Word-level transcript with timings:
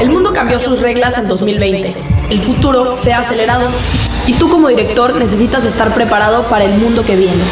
El 0.00 0.08
mundo 0.08 0.32
cambió 0.32 0.58
sus 0.58 0.80
reglas 0.80 1.18
en 1.18 1.28
2020. 1.28 1.94
El 2.30 2.40
futuro 2.40 2.96
se 2.96 3.12
ha 3.12 3.18
acelerado 3.18 3.68
y 4.26 4.32
tú 4.32 4.48
como 4.48 4.68
director 4.68 5.14
necesitas 5.14 5.62
estar 5.66 5.92
preparado 5.92 6.42
para 6.44 6.64
el 6.64 6.72
mundo 6.78 7.04
que 7.04 7.16
viene. 7.16 7.42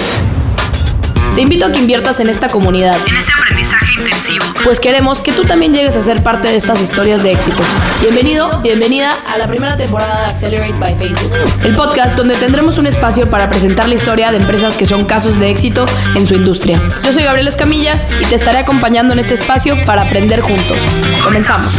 Te 1.35 1.43
invito 1.43 1.67
a 1.67 1.73
que 1.73 1.79
inviertas 1.79 2.21
en 2.21 2.31
esta 2.31 2.49
comunidad, 2.49 2.97
en 3.07 3.17
este 3.17 3.31
aprendizaje 3.39 3.93
intensivo, 3.99 4.47
pues 4.65 4.81
queremos 4.81 5.21
que 5.21 5.31
tú 5.33 5.45
también 5.45 5.75
llegues 5.75 5.95
a 5.95 6.03
ser 6.03 6.23
parte 6.23 6.49
de 6.49 6.57
estas 6.57 6.81
historias 6.81 7.23
de 7.23 7.33
éxito. 7.33 7.63
Bienvenido, 8.01 8.61
bienvenida 8.63 9.15
a 9.31 9.37
la 9.37 9.47
primera 9.47 9.77
temporada 9.77 10.23
de 10.23 10.27
Accelerate 10.29 10.73
by 10.79 10.97
Facebook, 10.97 11.31
el 11.65 11.75
podcast 11.75 12.17
donde 12.17 12.35
tendremos 12.37 12.79
un 12.79 12.87
espacio 12.87 13.29
para 13.29 13.51
presentar 13.51 13.89
la 13.89 13.95
historia 13.95 14.31
de 14.31 14.39
empresas 14.39 14.75
que 14.75 14.87
son 14.87 15.05
casos 15.05 15.39
de 15.39 15.51
éxito 15.51 15.85
en 16.15 16.27
su 16.27 16.35
industria. 16.35 16.81
Yo 17.05 17.13
soy 17.13 17.25
Gabriel 17.25 17.47
Escamilla 17.47 18.09
y 18.23 18.25
te 18.25 18.37
estaré 18.37 18.59
acompañando 18.59 19.13
en 19.13 19.19
este 19.19 19.35
espacio 19.35 19.77
para 19.85 20.03
aprender 20.03 20.41
juntos. 20.41 20.79
Comenzamos. 21.23 21.75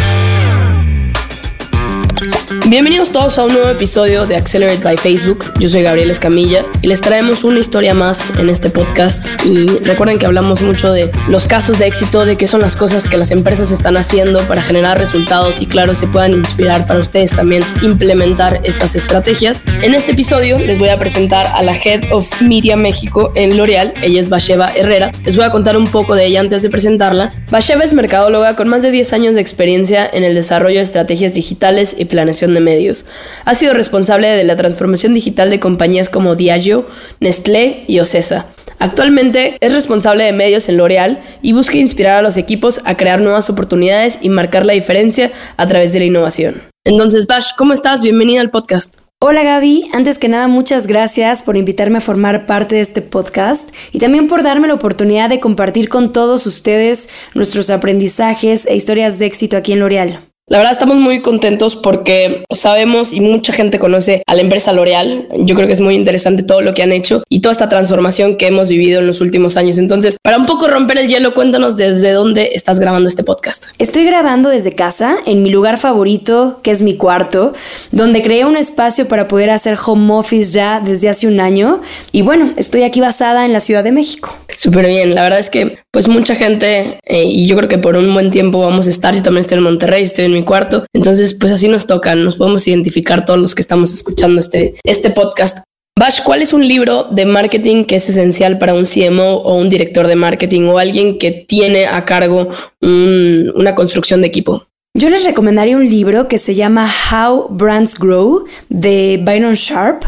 Bienvenidos 2.70 3.12
todos 3.12 3.40
a 3.40 3.46
un 3.46 3.54
nuevo 3.54 3.68
episodio 3.68 4.28
de 4.28 4.36
Accelerate 4.36 4.84
by 4.84 4.96
Facebook. 4.96 5.44
Yo 5.60 5.68
soy 5.68 5.82
Gabriel 5.82 6.12
Escamilla 6.12 6.64
y 6.84 6.88
les 6.88 7.02
traemos 7.02 7.44
una 7.44 7.58
historia 7.58 7.96
más 7.96 8.30
en 8.38 8.48
este 8.48 8.70
podcast. 8.70 9.26
Y 9.44 9.66
recuerden 9.80 10.20
que 10.20 10.28
hablamos 10.28 10.62
mucho 10.62 10.94
de 10.94 11.12
los 11.28 11.48
casos 11.48 11.80
de 11.80 11.88
éxito, 11.88 12.28
de 12.28 12.38
qué 12.38 12.46
son 12.46 12.62
las 12.62 12.76
cosas 12.76 13.08
que 13.08 13.18
las 13.18 13.32
empresas 13.32 13.72
están 13.72 13.98
haciendo 13.98 14.44
para 14.44 14.62
generar 14.62 15.00
resultados 15.00 15.64
y 15.64 15.66
claro, 15.66 15.96
se 15.96 16.06
puedan 16.06 16.34
inspirar 16.34 16.86
para 16.86 17.00
ustedes 17.00 17.36
también 17.36 17.64
implementar 17.82 18.62
estas 18.64 18.94
estrategias. 18.94 19.64
En 19.82 19.96
este 19.96 20.12
episodio 20.12 20.60
les 20.60 20.78
voy 20.78 20.90
a 20.90 21.00
presentar 21.00 21.48
a 21.48 21.64
la 21.64 21.76
Head 21.76 22.12
of 22.12 22.40
Media 22.40 22.76
México 22.76 23.32
en 23.34 23.58
L'Oreal. 23.58 23.96
Ella 24.04 24.22
es 24.22 24.30
Basheva 24.30 24.68
Herrera. 24.76 25.12
Les 25.26 25.36
voy 25.36 25.46
a 25.46 25.50
contar 25.50 25.76
un 25.76 25.88
poco 25.88 26.14
de 26.14 26.28
ella 26.28 26.40
antes 26.40 26.62
de 26.62 26.70
presentarla. 26.70 27.34
Basheva 27.50 27.84
es 27.84 27.94
mercadóloga 27.94 28.56
con 28.56 28.68
más 28.70 28.84
de 28.84 28.92
10 28.92 29.12
años 29.14 29.34
de 29.34 29.42
experiencia 29.42 30.08
en 30.08 30.24
el 30.24 30.36
desarrollo 30.36 30.78
de 30.78 30.84
estrategias 30.84 31.34
digitales 31.34 31.96
y 31.98 32.06
planeación 32.06 32.54
de 32.54 32.59
medios. 32.62 33.06
Ha 33.46 33.56
sido 33.56 33.74
responsable 33.74 34.28
de 34.28 34.44
la 34.44 34.56
transformación 34.56 35.14
digital 35.14 35.50
de 35.50 35.60
compañías 35.60 36.10
como 36.10 36.36
Diageo, 36.36 36.88
Nestlé 37.20 37.84
y 37.88 38.00
Ocesa. 38.00 38.46
Actualmente 38.80 39.58
es 39.60 39.74
responsable 39.74 40.24
de 40.24 40.32
medios 40.32 40.70
en 40.70 40.78
L'Oreal 40.78 41.22
y 41.42 41.52
busca 41.52 41.78
inspirar 41.78 42.18
a 42.18 42.22
los 42.22 42.38
equipos 42.38 42.82
a 42.86 42.96
crear 42.96 43.20
nuevas 43.22 43.50
oportunidades 43.50 44.20
y 44.22 44.30
marcar 44.30 44.66
la 44.66 44.74
diferencia 44.74 45.32
a 45.58 45.68
través 45.68 45.92
de 45.92 46.00
la 46.00 46.06
innovación. 46.06 46.62
Entonces, 46.86 47.28
Bash, 47.28 47.50
¿cómo 47.58 47.74
estás? 47.74 48.02
Bienvenida 48.02 48.40
al 48.40 48.52
podcast. 48.52 48.98
Hola 49.22 49.44
Gaby, 49.44 49.90
antes 49.92 50.18
que 50.18 50.30
nada 50.30 50.48
muchas 50.48 50.88
gracias 50.88 51.44
por 51.44 51.58
invitarme 51.58 51.98
a 51.98 52.02
formar 52.02 52.46
parte 52.46 52.76
de 52.76 52.82
este 52.82 53.02
podcast 53.02 53.76
y 53.92 54.00
también 54.00 54.28
por 54.28 54.44
darme 54.44 54.70
la 54.70 54.76
oportunidad 54.76 55.30
de 55.30 55.42
compartir 55.42 55.90
con 55.90 56.14
todos 56.14 56.48
ustedes 56.48 57.10
nuestros 57.34 57.70
aprendizajes 57.70 58.66
e 58.66 58.78
historias 58.78 59.20
de 59.20 59.26
éxito 59.26 59.58
aquí 59.58 59.74
en 59.74 59.82
L'Oreal. 59.82 60.29
La 60.50 60.58
verdad 60.58 60.74
estamos 60.74 60.98
muy 60.98 61.22
contentos 61.22 61.76
porque 61.76 62.44
sabemos 62.52 63.14
y 63.14 63.22
mucha 63.22 63.54
gente 63.54 63.78
conoce 63.78 64.24
a 64.26 64.34
la 64.34 64.42
empresa 64.42 64.74
L'Oreal. 64.74 65.28
Yo 65.38 65.54
creo 65.54 65.68
que 65.68 65.74
es 65.74 65.80
muy 65.80 65.94
interesante 65.94 66.42
todo 66.42 66.62
lo 66.62 66.74
que 66.74 66.82
han 66.82 66.92
hecho 66.92 67.22
y 67.30 67.42
toda 67.42 67.54
esta 67.54 67.70
transformación 67.70 68.36
que 68.36 68.48
hemos 68.48 68.68
vivido 68.68 69.00
en 69.00 69.06
los 69.06 69.22
últimos 69.22 69.58
años. 69.58 69.78
Entonces, 69.78 70.18
para 70.24 70.38
un 70.40 70.48
poco 70.48 70.68
romper 70.68 70.98
el 70.98 71.08
hielo, 71.08 71.36
cuéntanos 71.36 71.78
desde 71.78 72.14
dónde 72.14 72.54
estás 72.56 72.80
grabando 72.80 73.08
este 73.08 73.24
podcast. 73.24 73.66
Estoy 73.78 74.06
grabando 74.06 74.50
desde 74.50 74.74
casa, 74.74 75.18
en 75.28 75.44
mi 75.44 75.52
lugar 75.52 75.78
favorito, 75.78 76.62
que 76.64 76.72
es 76.72 76.82
mi 76.82 76.98
cuarto, 76.98 77.54
donde 77.92 78.24
creé 78.24 78.46
un 78.46 78.58
espacio 78.58 79.08
para 79.08 79.28
poder 79.28 79.52
hacer 79.52 79.78
home 79.86 80.12
office 80.14 80.52
ya 80.52 80.82
desde 80.84 81.10
hace 81.10 81.28
un 81.28 81.42
año. 81.42 81.84
Y 82.12 82.24
bueno, 82.24 82.54
estoy 82.58 82.82
aquí 82.82 83.02
basada 83.02 83.46
en 83.46 83.54
la 83.54 83.60
Ciudad 83.60 83.84
de 83.84 83.92
México. 83.92 84.36
Súper 84.58 84.88
bien, 84.88 85.14
la 85.14 85.22
verdad 85.22 85.40
es 85.40 85.52
que 85.52 85.78
pues 85.92 86.08
mucha 86.08 86.36
gente, 86.36 87.00
eh, 87.04 87.24
y 87.24 87.48
yo 87.48 87.56
creo 87.56 87.68
que 87.68 87.80
por 87.80 87.98
un 87.98 88.14
buen 88.14 88.30
tiempo 88.30 88.60
vamos 88.60 88.88
a 88.88 88.92
estar, 88.92 89.16
yo 89.16 89.24
también 89.24 89.42
estoy 89.42 89.58
en 89.58 89.64
Monterrey, 89.64 90.04
estoy 90.04 90.26
en 90.26 90.34
mi 90.34 90.44
cuarto, 90.44 90.86
entonces 90.94 91.34
pues 91.34 91.52
así 91.52 91.68
nos 91.68 91.88
tocan, 91.88 92.24
nos 92.24 92.36
podemos 92.36 92.68
identificar 92.68 93.26
todos 93.26 93.40
los 93.40 93.56
que 93.56 93.62
estamos 93.62 93.92
escuchando 93.92 94.40
este, 94.40 94.76
este 94.84 95.10
podcast. 95.10 95.60
Bash, 96.00 96.22
¿cuál 96.24 96.42
es 96.42 96.54
un 96.54 96.66
libro 96.66 97.06
de 97.12 97.26
marketing 97.26 97.84
que 97.84 97.96
es 97.96 98.08
esencial 98.08 98.58
para 98.58 98.74
un 98.74 98.86
CMO 98.86 99.34
o 99.38 99.56
un 99.56 99.70
director 99.70 100.08
de 100.08 100.16
marketing 100.16 100.62
o 100.70 100.78
alguien 100.78 101.18
que 101.18 101.32
tiene 101.32 101.88
a 101.88 102.06
cargo 102.06 102.50
una 102.82 103.76
construcción 103.76 104.22
de 104.22 104.28
equipo? 104.28 104.66
Yo 104.96 105.10
les 105.10 105.24
recomendaría 105.24 105.76
un 105.76 105.90
libro 105.90 106.28
que 106.28 106.38
se 106.38 106.56
llama 106.56 106.90
How 107.12 107.48
Brands 107.50 108.00
Grow 108.00 108.46
de 108.70 109.20
Byron 109.22 109.54
Sharp 109.54 110.06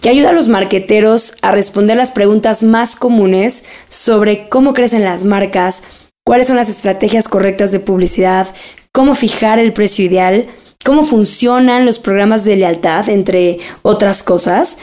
que 0.00 0.08
ayuda 0.08 0.30
a 0.30 0.32
los 0.32 0.48
marqueteros 0.48 1.36
a 1.42 1.50
responder 1.50 1.96
las 1.96 2.10
preguntas 2.10 2.62
más 2.62 2.96
comunes 2.96 3.64
sobre 3.88 4.48
cómo 4.48 4.74
crecen 4.74 5.04
las 5.04 5.24
marcas, 5.24 5.82
cuáles 6.24 6.46
son 6.46 6.56
las 6.56 6.68
estrategias 6.68 7.28
correctas 7.28 7.72
de 7.72 7.80
publicidad, 7.80 8.48
cómo 8.92 9.14
fijar 9.14 9.58
el 9.58 9.72
precio 9.72 10.04
ideal, 10.04 10.46
cómo 10.84 11.04
funcionan 11.04 11.84
los 11.84 11.98
programas 11.98 12.44
de 12.44 12.56
lealtad, 12.56 13.08
entre 13.08 13.58
otras 13.82 14.22
cosas. 14.22 14.78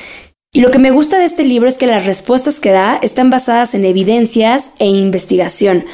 Y 0.54 0.62
lo 0.62 0.72
que 0.72 0.80
me 0.80 0.92
gusta 0.92 1.18
de 1.20 1.26
este 1.26 1.44
libro 1.44 1.68
es 1.68 1.78
que 1.78 1.88
las 1.88 2.06
respuestas 2.06 2.60
que 2.60 2.72
da 2.72 2.98
están 3.02 3.30
basadas 3.30 3.76
en 3.76 3.86
evidencias 3.86 4.72
e 4.80 4.86
investigación. 4.86 5.86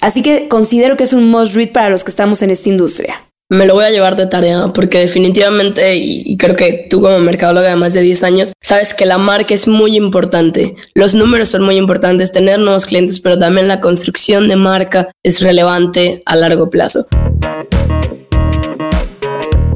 Así 0.00 0.22
que 0.22 0.48
considero 0.48 0.96
que 0.96 1.04
es 1.04 1.12
un 1.12 1.30
must 1.30 1.54
read 1.54 1.72
para 1.72 1.90
los 1.90 2.04
que 2.04 2.10
estamos 2.10 2.42
en 2.42 2.50
esta 2.50 2.68
industria 2.68 3.29
me 3.50 3.66
lo 3.66 3.74
voy 3.74 3.84
a 3.84 3.90
llevar 3.90 4.14
de 4.14 4.28
tarea 4.28 4.72
porque 4.72 5.00
definitivamente, 5.00 5.96
y 5.96 6.36
creo 6.36 6.54
que 6.54 6.86
tú 6.88 7.02
como 7.02 7.18
mercadóloga 7.18 7.68
de 7.68 7.76
más 7.76 7.92
de 7.92 8.00
10 8.00 8.22
años, 8.22 8.52
sabes 8.60 8.94
que 8.94 9.06
la 9.06 9.18
marca 9.18 9.52
es 9.52 9.66
muy 9.66 9.96
importante. 9.96 10.76
Los 10.94 11.16
números 11.16 11.48
son 11.48 11.64
muy 11.64 11.74
importantes, 11.74 12.30
tener 12.30 12.60
nuevos 12.60 12.86
clientes, 12.86 13.18
pero 13.18 13.40
también 13.40 13.66
la 13.66 13.80
construcción 13.80 14.46
de 14.46 14.54
marca 14.54 15.10
es 15.24 15.40
relevante 15.40 16.22
a 16.26 16.36
largo 16.36 16.70
plazo. 16.70 17.06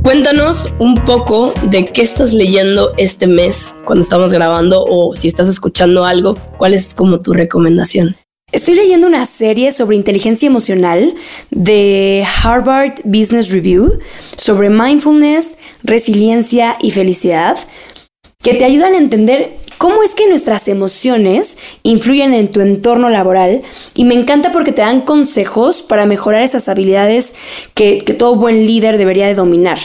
Cuéntanos 0.04 0.72
un 0.78 0.94
poco 0.94 1.52
de 1.64 1.84
qué 1.84 2.02
estás 2.02 2.32
leyendo 2.32 2.92
este 2.96 3.26
mes 3.26 3.74
cuando 3.84 4.02
estamos 4.02 4.32
grabando 4.32 4.84
o 4.84 5.16
si 5.16 5.26
estás 5.26 5.48
escuchando 5.48 6.04
algo, 6.04 6.36
cuál 6.58 6.74
es 6.74 6.94
como 6.94 7.20
tu 7.22 7.32
recomendación. 7.32 8.14
Estoy 8.54 8.76
leyendo 8.76 9.08
una 9.08 9.26
serie 9.26 9.72
sobre 9.72 9.96
inteligencia 9.96 10.46
emocional 10.46 11.16
de 11.50 12.24
Harvard 12.44 12.92
Business 13.02 13.50
Review 13.50 13.98
sobre 14.36 14.70
mindfulness, 14.70 15.58
resiliencia 15.82 16.78
y 16.80 16.92
felicidad 16.92 17.58
que 18.44 18.54
te 18.54 18.64
ayudan 18.64 18.94
a 18.94 18.98
entender 18.98 19.56
cómo 19.78 20.04
es 20.04 20.14
que 20.14 20.28
nuestras 20.28 20.68
emociones 20.68 21.58
influyen 21.82 22.32
en 22.32 22.48
tu 22.48 22.60
entorno 22.60 23.10
laboral 23.10 23.62
y 23.96 24.04
me 24.04 24.14
encanta 24.14 24.52
porque 24.52 24.70
te 24.70 24.82
dan 24.82 25.00
consejos 25.00 25.82
para 25.82 26.06
mejorar 26.06 26.42
esas 26.42 26.68
habilidades 26.68 27.34
que, 27.74 28.02
todo 28.16 28.36
buen 28.36 28.68
líder 28.68 28.98
debería 28.98 29.26
de 29.26 29.34
dominar. 29.34 29.80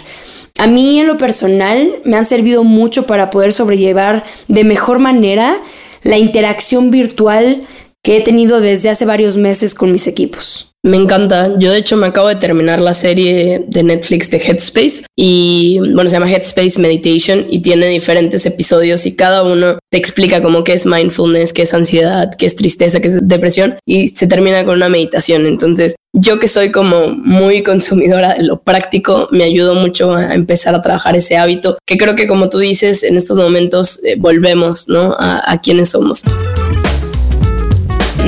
A 0.59 0.68
mí 0.68 1.00
en 1.00 1.07
lo 1.07 1.18
personal 1.18 1.91
me 2.03 2.18
han 2.18 2.25
servido 2.25 2.63
mucho 2.63 3.07
para 3.07 3.31
poder 3.31 3.51
sobrellevar 3.51 4.24
de 4.47 4.63
mejor 4.63 5.00
manera 5.00 5.59
la 6.03 6.19
interacción 6.19 6.91
virtual 6.91 7.63
que 8.04 8.18
he 8.18 8.22
tenido 8.22 8.62
desde 8.62 8.90
hace 8.90 9.06
varios 9.06 9.38
meses 9.38 9.74
con 9.74 9.92
mis 9.92 10.08
equipos. 10.08 10.70
Me 10.82 10.96
encanta. 10.96 11.54
Yo 11.60 11.74
de 11.74 11.80
hecho 11.80 11.98
me 11.98 12.08
acabo 12.08 12.30
de 12.30 12.38
terminar 12.38 12.80
la 12.80 12.94
serie 12.94 13.66
de 13.68 13.84
Netflix 13.84 14.32
de 14.32 14.38
Headspace 14.38 15.04
y 15.14 15.78
bueno, 15.80 16.10
se 16.10 16.16
llama 16.16 16.32
Headspace 16.32 16.80
Meditation 16.80 17.46
y 17.50 17.62
tiene 17.62 17.88
diferentes 17.88 18.46
episodios 18.46 19.06
y 19.06 19.18
cada 19.18 19.44
uno 19.44 19.78
te 19.92 19.98
explica 19.98 20.42
como 20.42 20.64
qué 20.64 20.72
es 20.72 20.86
mindfulness, 20.86 21.52
qué 21.52 21.64
es 21.64 21.74
ansiedad, 21.74 22.34
qué 22.38 22.46
es 22.46 22.56
tristeza, 22.56 23.02
qué 23.02 23.10
es 23.10 23.28
depresión 23.28 23.76
y 23.86 24.08
se 24.08 24.26
termina 24.28 24.64
con 24.64 24.76
una 24.76 24.88
meditación. 24.88 25.46
Entonces, 25.48 25.96
yo 26.14 26.40
que 26.40 26.48
soy 26.48 26.72
como 26.72 27.10
muy 27.10 27.62
consumidora 27.62 28.36
de 28.36 28.44
lo 28.44 28.62
práctico, 28.62 29.28
me 29.31 29.44
ayudó 29.44 29.76
mucho 29.76 30.14
a 30.14 30.34
empezar 30.34 30.76
a 30.76 30.81
trabajar 30.81 31.14
ese 31.18 31.36
hábito 31.36 31.78
que 31.86 31.98
creo 31.98 32.16
que 32.16 32.28
como 32.28 32.50
tú 32.50 32.58
dices, 32.58 33.04
en 33.04 33.18
estos 33.18 33.36
momentos 33.38 34.02
eh, 34.06 34.16
volvemos, 34.18 34.88
¿no? 34.88 35.14
A, 35.20 35.52
a 35.52 35.60
quienes 35.60 35.90
somos. 35.90 36.24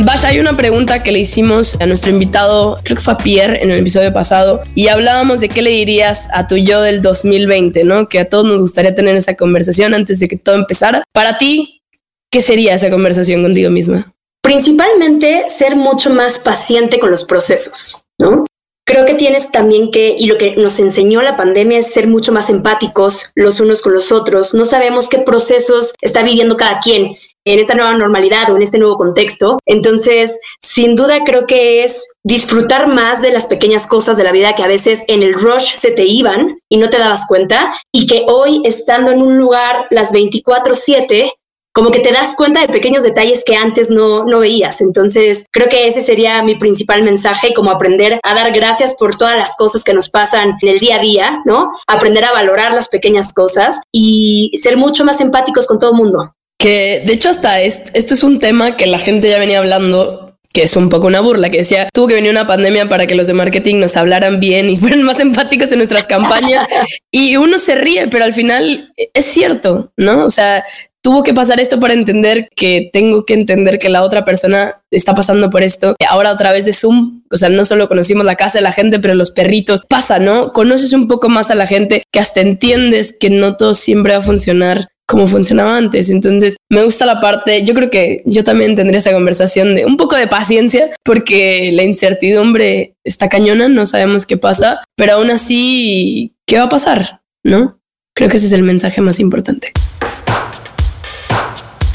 Vaya, 0.03 0.29
hay 0.29 0.39
una 0.39 0.57
pregunta 0.57 1.03
que 1.03 1.11
le 1.11 1.19
hicimos 1.19 1.77
a 1.79 1.85
nuestro 1.85 2.09
invitado, 2.09 2.79
creo 2.83 2.97
que 2.97 3.03
fue 3.03 3.15
Pierre 3.17 3.61
en 3.61 3.69
el 3.69 3.79
episodio 3.79 4.11
pasado, 4.11 4.63
y 4.73 4.87
hablábamos 4.87 5.41
de 5.41 5.49
qué 5.49 5.61
le 5.61 5.69
dirías 5.69 6.27
a 6.33 6.47
tu 6.47 6.57
yo 6.57 6.81
del 6.81 7.03
2020, 7.03 7.83
¿no? 7.83 8.09
Que 8.09 8.19
a 8.19 8.27
todos 8.27 8.45
nos 8.45 8.61
gustaría 8.61 8.95
tener 8.95 9.15
esa 9.15 9.35
conversación 9.35 9.93
antes 9.93 10.19
de 10.19 10.27
que 10.27 10.37
todo 10.37 10.55
empezara. 10.55 11.03
Para 11.13 11.37
ti, 11.37 11.83
¿qué 12.31 12.41
sería 12.41 12.73
esa 12.73 12.89
conversación 12.89 13.43
contigo 13.43 13.69
misma? 13.69 14.11
Principalmente 14.41 15.45
ser 15.49 15.75
mucho 15.75 16.09
más 16.09 16.39
paciente 16.39 16.97
con 16.97 17.11
los 17.11 17.23
procesos, 17.23 18.01
¿no? 18.19 18.45
Creo 18.87 19.05
que 19.05 19.13
tienes 19.13 19.51
también 19.51 19.91
que, 19.91 20.15
y 20.17 20.25
lo 20.25 20.39
que 20.39 20.55
nos 20.55 20.79
enseñó 20.79 21.21
la 21.21 21.37
pandemia 21.37 21.77
es 21.77 21.93
ser 21.93 22.07
mucho 22.07 22.31
más 22.31 22.49
empáticos 22.49 23.27
los 23.35 23.59
unos 23.59 23.81
con 23.81 23.93
los 23.93 24.11
otros. 24.11 24.55
No 24.55 24.65
sabemos 24.65 25.07
qué 25.07 25.19
procesos 25.19 25.93
está 26.01 26.23
viviendo 26.23 26.57
cada 26.57 26.79
quien 26.79 27.15
en 27.45 27.59
esta 27.59 27.75
nueva 27.75 27.95
normalidad 27.95 28.51
o 28.51 28.55
en 28.55 28.61
este 28.61 28.77
nuevo 28.77 28.97
contexto. 28.97 29.59
Entonces, 29.65 30.39
sin 30.61 30.95
duda 30.95 31.23
creo 31.23 31.45
que 31.45 31.83
es 31.83 32.07
disfrutar 32.23 32.87
más 32.87 33.21
de 33.21 33.31
las 33.31 33.47
pequeñas 33.47 33.87
cosas 33.87 34.17
de 34.17 34.23
la 34.23 34.31
vida 34.31 34.53
que 34.53 34.63
a 34.63 34.67
veces 34.67 35.03
en 35.07 35.23
el 35.23 35.33
rush 35.33 35.75
se 35.75 35.91
te 35.91 36.05
iban 36.05 36.59
y 36.69 36.77
no 36.77 36.89
te 36.89 36.99
dabas 36.99 37.25
cuenta 37.27 37.73
y 37.91 38.05
que 38.05 38.25
hoy 38.27 38.61
estando 38.65 39.11
en 39.11 39.21
un 39.21 39.37
lugar 39.37 39.87
las 39.89 40.11
24/7 40.11 41.33
como 41.73 41.91
que 41.91 41.99
te 41.99 42.11
das 42.11 42.35
cuenta 42.35 42.61
de 42.61 42.67
pequeños 42.67 43.03
detalles 43.03 43.43
que 43.45 43.55
antes 43.55 43.89
no, 43.89 44.25
no 44.25 44.39
veías. 44.39 44.81
Entonces, 44.81 45.45
creo 45.51 45.69
que 45.69 45.87
ese 45.87 46.01
sería 46.01 46.43
mi 46.43 46.55
principal 46.55 47.03
mensaje, 47.03 47.53
como 47.53 47.71
aprender 47.71 48.19
a 48.23 48.33
dar 48.33 48.51
gracias 48.51 48.93
por 48.93 49.15
todas 49.15 49.37
las 49.37 49.55
cosas 49.55 49.83
que 49.83 49.93
nos 49.93 50.09
pasan 50.09 50.57
en 50.61 50.69
el 50.69 50.79
día 50.79 50.97
a 50.97 50.99
día, 50.99 51.41
¿no? 51.45 51.69
Aprender 51.87 52.25
a 52.25 52.33
valorar 52.33 52.73
las 52.73 52.89
pequeñas 52.89 53.33
cosas 53.33 53.79
y 53.91 54.51
ser 54.61 54.75
mucho 54.75 55.05
más 55.05 55.21
empáticos 55.21 55.65
con 55.65 55.79
todo 55.79 55.91
el 55.91 55.97
mundo. 55.97 56.33
Que 56.61 57.01
de 57.05 57.13
hecho 57.13 57.29
hasta 57.29 57.59
esto 57.59 58.13
es 58.13 58.23
un 58.23 58.37
tema 58.39 58.77
que 58.77 58.85
la 58.85 58.99
gente 58.99 59.27
ya 59.27 59.39
venía 59.39 59.57
hablando 59.57 60.37
que 60.53 60.63
es 60.63 60.75
un 60.75 60.89
poco 60.89 61.07
una 61.07 61.21
burla, 61.21 61.49
que 61.49 61.59
decía, 61.59 61.89
tuvo 61.93 62.07
que 62.07 62.13
venir 62.13 62.29
una 62.29 62.45
pandemia 62.45 62.89
para 62.89 63.07
que 63.07 63.15
los 63.15 63.25
de 63.25 63.33
marketing 63.33 63.77
nos 63.77 63.97
hablaran 63.97 64.39
bien 64.39 64.69
y 64.69 64.77
fueran 64.77 65.01
más 65.01 65.19
empáticos 65.19 65.71
en 65.71 65.77
nuestras 65.77 66.05
campañas. 66.05 66.67
y 67.11 67.37
uno 67.37 67.57
se 67.57 67.75
ríe, 67.75 68.07
pero 68.09 68.25
al 68.25 68.33
final 68.33 68.93
es 69.13 69.25
cierto, 69.25 69.91
¿no? 69.97 70.25
O 70.25 70.29
sea, 70.29 70.63
tuvo 71.01 71.23
que 71.23 71.33
pasar 71.33 71.59
esto 71.59 71.79
para 71.79 71.93
entender 71.93 72.47
que 72.55 72.89
tengo 72.93 73.25
que 73.25 73.33
entender 73.33 73.79
que 73.79 73.89
la 73.89 74.03
otra 74.03 74.23
persona 74.23 74.81
está 74.91 75.15
pasando 75.15 75.49
por 75.49 75.63
esto. 75.63 75.95
Ahora 76.07 76.31
otra 76.31 76.51
vez 76.51 76.65
de 76.65 76.73
Zoom, 76.73 77.23
o 77.31 77.37
sea, 77.37 77.49
no 77.49 77.65
solo 77.65 77.87
conocimos 77.87 78.25
la 78.25 78.35
casa 78.35 78.59
de 78.59 78.63
la 78.63 78.71
gente, 78.71 78.99
pero 78.99 79.15
los 79.15 79.31
perritos. 79.31 79.85
Pasa, 79.87 80.19
¿no? 80.19 80.53
Conoces 80.53 80.93
un 80.93 81.07
poco 81.07 81.29
más 81.29 81.49
a 81.49 81.55
la 81.55 81.65
gente 81.65 82.03
que 82.11 82.19
hasta 82.19 82.41
entiendes 82.41 83.15
que 83.19 83.29
no 83.29 83.55
todo 83.57 83.73
siempre 83.73 84.13
va 84.13 84.19
a 84.19 84.23
funcionar 84.23 84.89
como 85.11 85.27
funcionaba 85.27 85.75
antes. 85.75 86.09
Entonces, 86.09 86.55
me 86.69 86.83
gusta 86.83 87.05
la 87.05 87.19
parte, 87.19 87.65
yo 87.65 87.73
creo 87.73 87.89
que 87.89 88.23
yo 88.25 88.45
también 88.45 88.75
tendría 88.75 88.99
esa 88.99 89.11
conversación 89.11 89.75
de 89.75 89.85
un 89.85 89.97
poco 89.97 90.15
de 90.15 90.27
paciencia, 90.27 90.89
porque 91.03 91.71
la 91.73 91.83
incertidumbre 91.83 92.95
está 93.03 93.27
cañona, 93.27 93.67
no 93.67 93.85
sabemos 93.85 94.25
qué 94.25 94.37
pasa, 94.37 94.81
pero 94.95 95.15
aún 95.15 95.29
así, 95.29 96.33
¿qué 96.47 96.59
va 96.59 96.63
a 96.63 96.69
pasar? 96.69 97.19
¿No? 97.43 97.77
Creo 98.15 98.29
que 98.29 98.37
ese 98.37 98.45
es 98.45 98.53
el 98.53 98.63
mensaje 98.63 99.01
más 99.01 99.19
importante. 99.19 99.73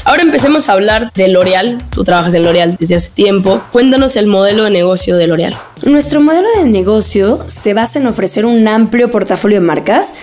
Ahora 0.05 0.21
empecemos 0.21 0.69
a 0.69 0.73
hablar 0.73 1.11
de 1.15 1.27
L'Oreal. 1.27 1.83
Tú 1.89 2.03
trabajas 2.03 2.33
en 2.33 2.43
L'Oreal 2.43 2.77
desde 2.79 2.95
hace 2.95 3.11
tiempo. 3.13 3.61
Cuéntanos 3.73 4.15
el 4.15 4.27
modelo 4.27 4.63
de 4.63 4.69
negocio 4.69 5.17
de 5.17 5.27
L'Oreal. 5.27 5.57
Nuestro 5.83 6.21
modelo 6.21 6.47
de 6.59 6.69
negocio 6.69 7.43
se 7.47 7.73
basa 7.73 7.99
en 7.99 8.07
ofrecer 8.07 8.45
un 8.45 8.65
amplio 8.69 9.11
portafolio 9.11 9.59
de 9.59 9.65
marcas 9.65 10.13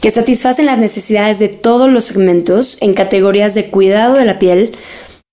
que 0.00 0.10
satisfacen 0.10 0.66
las 0.66 0.78
necesidades 0.78 1.38
de 1.38 1.48
todos 1.48 1.90
los 1.90 2.04
segmentos 2.04 2.78
en 2.80 2.94
categorías 2.94 3.54
de 3.54 3.70
cuidado 3.70 4.14
de 4.14 4.24
la 4.24 4.38
piel, 4.38 4.76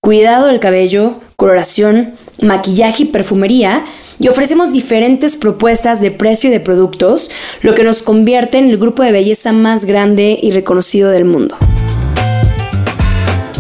cuidado 0.02 0.48
del 0.48 0.60
cabello, 0.60 1.16
coloración, 1.36 2.14
maquillaje 2.42 3.04
y 3.04 3.08
perfumería, 3.08 3.86
y 4.20 4.28
ofrecemos 4.28 4.72
diferentes 4.72 5.36
propuestas 5.36 6.00
de 6.00 6.12
precio 6.12 6.50
y 6.50 6.54
de 6.54 6.60
productos, 6.60 7.32
lo 7.62 7.76
que 7.76 7.84
nos 7.84 8.02
convierte 8.02 8.58
en 8.58 8.70
el 8.70 8.78
grupo 8.78 9.04
de 9.04 9.12
belleza 9.12 9.52
más 9.52 9.86
grande 9.86 10.38
y 10.42 10.52
reconocido 10.52 11.10
del 11.10 11.26
mundo. 11.26 11.58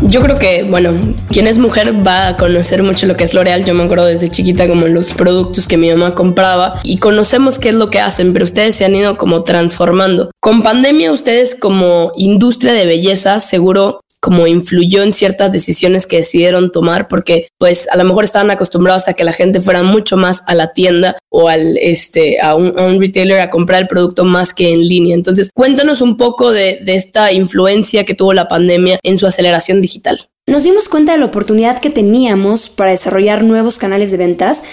Yo 0.09 0.21
creo 0.21 0.37
que, 0.37 0.63
bueno, 0.63 0.93
quien 1.29 1.47
es 1.47 1.57
mujer 1.57 2.05
va 2.05 2.27
a 2.27 2.35
conocer 2.35 2.83
mucho 2.83 3.07
lo 3.07 3.15
que 3.15 3.23
es 3.23 3.33
L'Oreal. 3.33 3.65
Yo 3.65 3.73
me 3.73 3.83
acuerdo 3.83 4.05
desde 4.05 4.29
chiquita 4.29 4.67
como 4.67 4.87
los 4.87 5.13
productos 5.13 5.67
que 5.67 5.77
mi 5.77 5.89
mamá 5.89 6.13
compraba 6.13 6.81
y 6.83 6.97
conocemos 6.97 7.57
qué 7.57 7.69
es 7.69 7.75
lo 7.75 7.89
que 7.89 7.99
hacen, 7.99 8.33
pero 8.33 8.45
ustedes 8.45 8.75
se 8.75 8.85
han 8.85 8.95
ido 8.95 9.17
como 9.17 9.43
transformando. 9.43 10.31
Con 10.41 10.61
pandemia, 10.61 11.11
ustedes 11.11 11.55
como 11.55 12.11
industria 12.15 12.73
de 12.73 12.85
belleza 12.85 13.39
seguro 13.39 14.01
como 14.23 14.47
influyó 14.47 15.03
en 15.03 15.11
ciertas 15.11 15.51
decisiones 15.51 16.07
que 16.07 16.15
decidieron 16.15 16.71
tomar 16.71 17.09
porque 17.09 17.49
pues 17.57 17.89
a 17.89 17.97
lo 17.97 18.05
mejor 18.05 18.23
estaban 18.23 18.51
acostumbrados 18.51 19.09
a 19.09 19.13
que 19.15 19.25
la 19.25 19.33
gente 19.33 19.59
fuera 19.59 19.83
mucho 19.83 20.15
más 20.15 20.43
a 20.47 20.55
la 20.55 20.71
tienda 20.71 21.17
o 21.29 21.49
al 21.49 21.75
este 21.77 22.39
a 22.39 22.55
un, 22.55 23.01
retailer 23.01 23.41
a 23.41 23.49
comprar 23.49 23.81
el 23.81 23.89
producto 23.89 24.23
más 24.23 24.53
que 24.53 24.71
en 24.71 24.87
línea. 24.87 25.13
Entonces, 25.13 25.49
cuéntanos 25.53 25.99
un 25.99 26.15
poco 26.15 26.51
de, 26.51 26.79
de 26.85 26.95
esta 26.95 27.33
influencia 27.33 28.05
que 28.05 28.15
tuvo 28.15 28.31
la 28.31 28.47
pandemia 28.47 28.97
en 29.03 29.17
su 29.17 29.27
aceleración 29.27 29.81
digital. 29.81 30.29
Nos 30.47 30.63
dimos 30.63 30.87
cuenta 30.87 31.11
de 31.11 31.17
la 31.17 31.25
oportunidad 31.25 31.79
que 31.79 31.89
teníamos 31.89 32.69
para 32.69 32.91
desarrollar 32.91 33.43
nuevos 33.43 33.77
canales 33.77 34.11
de 34.11 34.17
ventas 34.17 34.63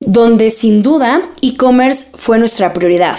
donde 0.00 0.50
sin 0.50 0.82
duda 0.82 1.22
e-commerce 1.40 2.08
fue 2.16 2.40
nuestra 2.40 2.72
prioridad. 2.72 3.16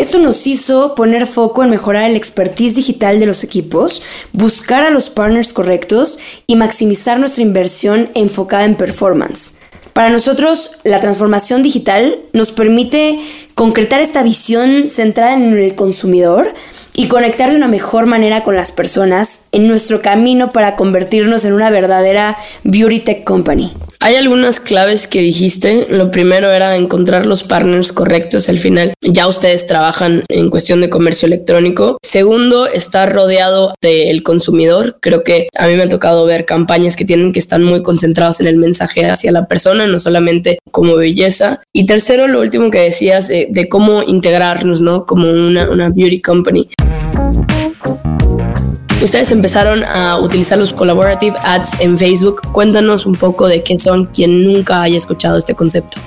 Esto 0.00 0.18
nos 0.18 0.46
hizo 0.46 0.94
poner 0.94 1.26
foco 1.26 1.62
en 1.62 1.68
mejorar 1.68 2.08
el 2.08 2.16
expertise 2.16 2.74
digital 2.74 3.20
de 3.20 3.26
los 3.26 3.44
equipos, 3.44 4.02
buscar 4.32 4.82
a 4.82 4.88
los 4.88 5.10
partners 5.10 5.52
correctos 5.52 6.18
y 6.46 6.56
maximizar 6.56 7.20
nuestra 7.20 7.42
inversión 7.42 8.08
enfocada 8.14 8.64
en 8.64 8.76
performance. 8.76 9.56
Para 9.92 10.08
nosotros, 10.08 10.78
la 10.84 11.00
transformación 11.00 11.62
digital 11.62 12.18
nos 12.32 12.50
permite 12.50 13.20
concretar 13.54 14.00
esta 14.00 14.22
visión 14.22 14.88
centrada 14.88 15.34
en 15.34 15.52
el 15.52 15.74
consumidor 15.74 16.54
y 16.94 17.08
conectar 17.08 17.50
de 17.50 17.56
una 17.56 17.68
mejor 17.68 18.06
manera 18.06 18.42
con 18.42 18.56
las 18.56 18.72
personas 18.72 19.48
en 19.52 19.68
nuestro 19.68 20.00
camino 20.00 20.48
para 20.48 20.76
convertirnos 20.76 21.44
en 21.44 21.52
una 21.52 21.68
verdadera 21.68 22.38
beauty 22.64 23.00
tech 23.00 23.24
company. 23.24 23.70
Hay 24.02 24.16
algunas 24.16 24.60
claves 24.60 25.06
que 25.06 25.20
dijiste. 25.20 25.86
Lo 25.90 26.10
primero 26.10 26.50
era 26.50 26.74
encontrar 26.74 27.26
los 27.26 27.42
partners 27.42 27.92
correctos. 27.92 28.48
Al 28.48 28.58
final 28.58 28.94
ya 29.02 29.28
ustedes 29.28 29.66
trabajan 29.66 30.24
en 30.30 30.48
cuestión 30.48 30.80
de 30.80 30.88
comercio 30.88 31.26
electrónico. 31.26 31.98
Segundo, 32.02 32.66
estar 32.66 33.12
rodeado 33.12 33.74
del 33.82 34.22
consumidor. 34.22 34.96
Creo 35.00 35.22
que 35.22 35.48
a 35.54 35.66
mí 35.66 35.74
me 35.76 35.82
ha 35.82 35.88
tocado 35.90 36.24
ver 36.24 36.46
campañas 36.46 36.96
que 36.96 37.04
tienen 37.04 37.32
que 37.32 37.40
estar 37.40 37.60
muy 37.60 37.82
concentrados 37.82 38.40
en 38.40 38.46
el 38.46 38.56
mensaje 38.56 39.04
hacia 39.04 39.32
la 39.32 39.46
persona, 39.46 39.86
no 39.86 40.00
solamente 40.00 40.60
como 40.70 40.96
belleza. 40.96 41.60
Y 41.74 41.84
tercero, 41.84 42.26
lo 42.26 42.40
último 42.40 42.70
que 42.70 42.80
decías 42.80 43.28
de, 43.28 43.68
cómo 43.68 44.02
integrarnos, 44.02 44.80
¿no? 44.80 45.04
Como 45.04 45.30
una 45.30 45.90
beauty 45.90 46.22
company. 46.22 46.70
Ustedes 49.02 49.32
empezaron 49.32 49.82
a 49.82 50.18
utilizar 50.18 50.58
los 50.58 50.74
collaborative 50.74 51.34
ads 51.42 51.80
en 51.80 51.96
Facebook. 51.96 52.42
Cuéntanos 52.52 53.06
un 53.06 53.14
poco 53.14 53.48
de 53.48 53.62
qué 53.62 53.78
son 53.78 54.06
quien 54.06 54.44
nunca 54.44 54.82
haya 54.82 54.98
escuchado 54.98 55.38
este 55.38 55.54
concepto. 55.54 55.98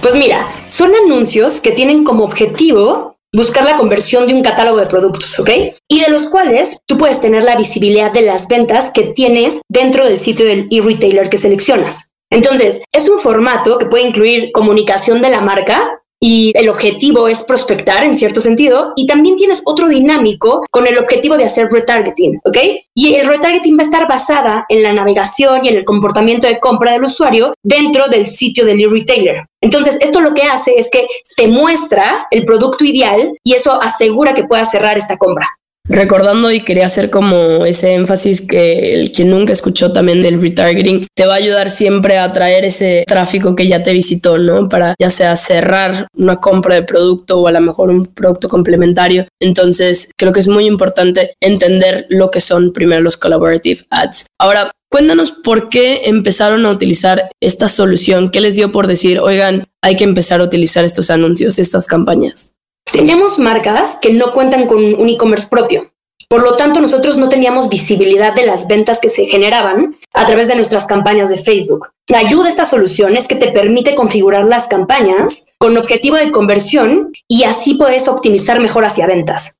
Pues 0.00 0.16
mira, 0.16 0.44
son 0.66 0.92
anuncios 0.92 1.60
que 1.60 1.70
tienen 1.70 2.02
como 2.02 2.24
objetivo 2.24 3.16
buscar 3.32 3.64
la 3.64 3.76
conversión 3.76 4.26
de 4.26 4.34
un 4.34 4.42
catálogo 4.42 4.78
de 4.78 4.86
productos, 4.86 5.38
¿ok? 5.38 5.50
Y 5.88 6.00
de 6.00 6.10
los 6.10 6.26
cuales 6.26 6.78
tú 6.86 6.98
puedes 6.98 7.20
tener 7.20 7.44
la 7.44 7.54
visibilidad 7.54 8.10
de 8.10 8.22
las 8.22 8.48
ventas 8.48 8.90
que 8.90 9.04
tienes 9.04 9.60
dentro 9.68 10.04
del 10.04 10.18
sitio 10.18 10.44
del 10.44 10.66
e-retailer 10.68 11.28
que 11.28 11.38
seleccionas. 11.38 12.08
Entonces, 12.28 12.82
es 12.92 13.08
un 13.08 13.20
formato 13.20 13.78
que 13.78 13.86
puede 13.86 14.04
incluir 14.04 14.50
comunicación 14.52 15.22
de 15.22 15.30
la 15.30 15.42
marca, 15.42 16.01
y 16.22 16.52
el 16.54 16.68
objetivo 16.68 17.26
es 17.26 17.42
prospectar 17.42 18.04
en 18.04 18.16
cierto 18.16 18.40
sentido 18.40 18.92
y 18.94 19.06
también 19.06 19.34
tienes 19.34 19.60
otro 19.64 19.88
dinámico 19.88 20.64
con 20.70 20.86
el 20.86 20.96
objetivo 20.96 21.36
de 21.36 21.44
hacer 21.44 21.66
retargeting, 21.66 22.40
¿ok? 22.44 22.58
Y 22.94 23.14
el 23.14 23.26
retargeting 23.26 23.76
va 23.76 23.82
a 23.82 23.86
estar 23.86 24.08
basada 24.08 24.64
en 24.68 24.84
la 24.84 24.92
navegación 24.92 25.64
y 25.64 25.68
en 25.68 25.76
el 25.76 25.84
comportamiento 25.84 26.46
de 26.46 26.60
compra 26.60 26.92
del 26.92 27.02
usuario 27.02 27.54
dentro 27.64 28.06
del 28.06 28.24
sitio 28.24 28.64
del 28.64 28.80
e-retailer. 28.80 29.46
Entonces, 29.60 29.98
esto 30.00 30.20
lo 30.20 30.32
que 30.32 30.42
hace 30.42 30.78
es 30.78 30.88
que 30.90 31.08
te 31.36 31.48
muestra 31.48 32.28
el 32.30 32.44
producto 32.44 32.84
ideal 32.84 33.32
y 33.42 33.54
eso 33.54 33.82
asegura 33.82 34.32
que 34.32 34.44
puedas 34.44 34.70
cerrar 34.70 34.96
esta 34.96 35.16
compra 35.16 35.48
recordando 35.88 36.50
y 36.50 36.60
quería 36.60 36.86
hacer 36.86 37.10
como 37.10 37.64
ese 37.64 37.94
énfasis 37.94 38.46
que 38.46 38.94
el 38.94 39.12
quien 39.12 39.30
nunca 39.30 39.52
escuchó 39.52 39.92
también 39.92 40.22
del 40.22 40.40
retargeting 40.40 41.06
te 41.14 41.26
va 41.26 41.34
a 41.34 41.36
ayudar 41.36 41.70
siempre 41.70 42.18
a 42.18 42.32
traer 42.32 42.64
ese 42.64 43.04
tráfico 43.06 43.54
que 43.54 43.68
ya 43.68 43.82
te 43.82 43.92
visitó, 43.92 44.38
¿no? 44.38 44.68
Para 44.68 44.94
ya 44.98 45.10
sea 45.10 45.36
cerrar 45.36 46.06
una 46.16 46.36
compra 46.36 46.76
de 46.76 46.82
producto 46.82 47.40
o 47.40 47.48
a 47.48 47.52
lo 47.52 47.60
mejor 47.60 47.90
un 47.90 48.06
producto 48.06 48.48
complementario. 48.48 49.26
Entonces, 49.40 50.10
creo 50.16 50.32
que 50.32 50.40
es 50.40 50.48
muy 50.48 50.66
importante 50.66 51.34
entender 51.40 52.06
lo 52.08 52.30
que 52.30 52.40
son 52.40 52.72
primero 52.72 53.02
los 53.02 53.16
collaborative 53.16 53.82
ads. 53.90 54.26
Ahora, 54.38 54.70
Cuéntanos 54.92 55.30
por 55.30 55.70
qué 55.70 56.02
empezaron 56.04 56.66
a 56.66 56.70
utilizar 56.70 57.30
esta 57.40 57.68
solución, 57.68 58.30
qué 58.30 58.42
les 58.42 58.56
dio 58.56 58.72
por 58.72 58.86
decir, 58.86 59.20
oigan, 59.20 59.64
hay 59.82 59.96
que 59.96 60.04
empezar 60.04 60.42
a 60.42 60.44
utilizar 60.44 60.84
estos 60.84 61.08
anuncios, 61.08 61.58
estas 61.58 61.86
campañas. 61.86 62.52
Tenemos 62.90 63.38
marcas 63.38 63.98
que 64.00 64.12
no 64.12 64.32
cuentan 64.32 64.66
con 64.66 64.78
un 64.82 65.08
e-commerce 65.08 65.48
propio. 65.48 65.92
Por 66.28 66.42
lo 66.42 66.54
tanto, 66.54 66.80
nosotros 66.80 67.18
no 67.18 67.28
teníamos 67.28 67.68
visibilidad 67.68 68.34
de 68.34 68.46
las 68.46 68.66
ventas 68.66 69.00
que 69.00 69.10
se 69.10 69.26
generaban 69.26 69.98
a 70.14 70.24
través 70.24 70.48
de 70.48 70.54
nuestras 70.54 70.86
campañas 70.86 71.28
de 71.28 71.36
Facebook. 71.36 71.90
La 72.08 72.20
ayuda 72.20 72.44
de 72.44 72.48
esta 72.48 72.64
solución 72.64 73.16
es 73.16 73.28
que 73.28 73.36
te 73.36 73.52
permite 73.52 73.94
configurar 73.94 74.46
las 74.46 74.66
campañas 74.66 75.52
con 75.58 75.76
objetivo 75.76 76.16
de 76.16 76.32
conversión 76.32 77.12
y 77.28 77.44
así 77.44 77.74
puedes 77.74 78.08
optimizar 78.08 78.60
mejor 78.60 78.86
hacia 78.86 79.06
ventas. 79.06 79.56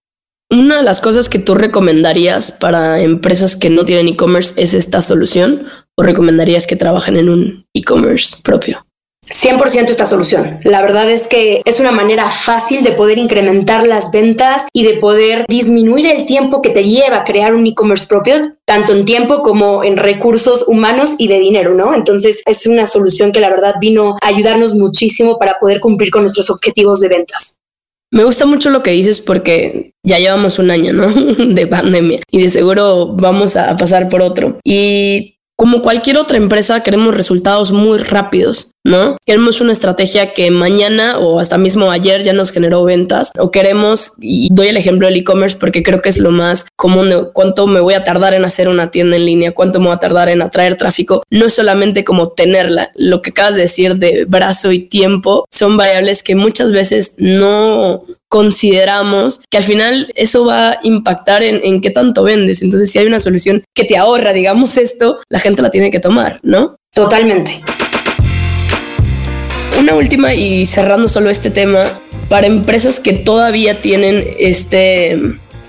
Una 0.50 0.78
de 0.78 0.82
las 0.82 1.00
cosas 1.00 1.28
que 1.28 1.38
tú 1.38 1.54
recomendarías 1.54 2.52
para 2.52 3.00
empresas 3.00 3.56
que 3.56 3.70
no 3.70 3.84
tienen 3.84 4.08
e-commerce 4.08 4.54
es 4.56 4.72
esta 4.72 5.02
solución 5.02 5.66
o 5.96 6.02
recomendarías 6.02 6.66
que 6.66 6.76
trabajen 6.76 7.16
en 7.16 7.28
un 7.28 7.66
e-commerce 7.74 8.38
propio? 8.42 8.86
100% 9.24 9.90
esta 9.90 10.06
solución. 10.06 10.58
La 10.64 10.82
verdad 10.82 11.08
es 11.10 11.28
que 11.28 11.62
es 11.64 11.80
una 11.80 11.92
manera 11.92 12.28
fácil 12.28 12.82
de 12.82 12.92
poder 12.92 13.18
incrementar 13.18 13.86
las 13.86 14.10
ventas 14.10 14.66
y 14.72 14.84
de 14.84 14.94
poder 14.94 15.44
disminuir 15.48 16.06
el 16.06 16.26
tiempo 16.26 16.60
que 16.60 16.70
te 16.70 16.84
lleva 16.84 17.24
crear 17.24 17.54
un 17.54 17.66
e-commerce 17.66 18.06
propio, 18.06 18.56
tanto 18.64 18.92
en 18.92 19.04
tiempo 19.04 19.42
como 19.42 19.84
en 19.84 19.96
recursos 19.96 20.64
humanos 20.66 21.14
y 21.18 21.28
de 21.28 21.38
dinero, 21.38 21.74
¿no? 21.74 21.94
Entonces 21.94 22.42
es 22.46 22.66
una 22.66 22.86
solución 22.86 23.32
que 23.32 23.40
la 23.40 23.50
verdad 23.50 23.74
vino 23.80 24.16
a 24.20 24.26
ayudarnos 24.26 24.74
muchísimo 24.74 25.38
para 25.38 25.58
poder 25.60 25.80
cumplir 25.80 26.10
con 26.10 26.22
nuestros 26.22 26.50
objetivos 26.50 27.00
de 27.00 27.08
ventas. 27.08 27.56
Me 28.10 28.24
gusta 28.24 28.44
mucho 28.44 28.68
lo 28.68 28.82
que 28.82 28.90
dices 28.90 29.20
porque 29.20 29.94
ya 30.02 30.18
llevamos 30.18 30.58
un 30.58 30.70
año, 30.70 30.92
¿no? 30.92 31.08
de 31.54 31.66
pandemia 31.66 32.20
y 32.30 32.42
de 32.42 32.50
seguro 32.50 33.14
vamos 33.14 33.56
a 33.56 33.74
pasar 33.76 34.08
por 34.08 34.20
otro. 34.20 34.58
Y 34.64 35.38
como 35.56 35.82
cualquier 35.82 36.16
otra 36.16 36.38
empresa, 36.38 36.82
queremos 36.82 37.14
resultados 37.14 37.72
muy 37.72 37.98
rápidos, 37.98 38.72
¿no? 38.84 39.16
Queremos 39.24 39.60
una 39.60 39.72
estrategia 39.72 40.32
que 40.32 40.50
mañana 40.50 41.18
o 41.18 41.38
hasta 41.38 41.58
mismo 41.58 41.90
ayer 41.90 42.24
ya 42.24 42.32
nos 42.32 42.50
generó 42.50 42.82
ventas 42.84 43.30
o 43.38 43.50
queremos, 43.50 44.12
y 44.18 44.48
doy 44.52 44.68
el 44.68 44.76
ejemplo 44.76 45.06
del 45.06 45.16
e-commerce 45.16 45.56
porque 45.58 45.82
creo 45.82 46.02
que 46.02 46.08
es 46.08 46.18
lo 46.18 46.30
más 46.30 46.66
común 46.76 47.28
cuánto 47.32 47.66
me 47.66 47.80
voy 47.80 47.94
a 47.94 48.04
tardar 48.04 48.34
en 48.34 48.44
hacer 48.44 48.68
una 48.68 48.90
tienda 48.90 49.16
en 49.16 49.26
línea, 49.26 49.52
cuánto 49.52 49.78
me 49.78 49.86
voy 49.86 49.94
a 49.94 50.00
tardar 50.00 50.28
en 50.28 50.42
atraer 50.42 50.76
tráfico. 50.76 51.22
No 51.30 51.46
es 51.46 51.54
solamente 51.54 52.02
como 52.04 52.30
tenerla, 52.30 52.90
lo 52.94 53.22
que 53.22 53.30
acabas 53.30 53.54
de 53.54 53.62
decir 53.62 53.96
de 53.96 54.24
brazo 54.24 54.72
y 54.72 54.80
tiempo 54.80 55.44
son 55.50 55.76
variables 55.76 56.22
que 56.22 56.34
muchas 56.34 56.72
veces 56.72 57.14
no 57.18 58.04
consideramos 58.32 59.42
que 59.50 59.58
al 59.58 59.62
final 59.62 60.10
eso 60.14 60.46
va 60.46 60.70
a 60.70 60.78
impactar 60.84 61.42
en, 61.42 61.60
en, 61.62 61.82
qué 61.82 61.90
tanto 61.90 62.22
vendes. 62.22 62.62
Entonces, 62.62 62.90
si 62.90 62.98
hay 62.98 63.06
una 63.06 63.20
solución 63.20 63.62
que 63.74 63.84
te 63.84 63.98
ahorra, 63.98 64.32
digamos 64.32 64.78
esto, 64.78 65.20
la 65.28 65.38
gente 65.38 65.60
la 65.60 65.70
tiene 65.70 65.90
que 65.90 66.00
tomar, 66.00 66.40
¿no? 66.42 66.76
Totalmente. 66.94 67.62
Una 69.78 69.94
última 69.94 70.32
y 70.32 70.64
cerrando 70.64 71.08
solo 71.08 71.28
este 71.28 71.50
tema, 71.50 72.00
para 72.30 72.46
empresas 72.46 73.00
que 73.00 73.12
todavía 73.12 73.82
tienen 73.82 74.26
este, 74.38 75.20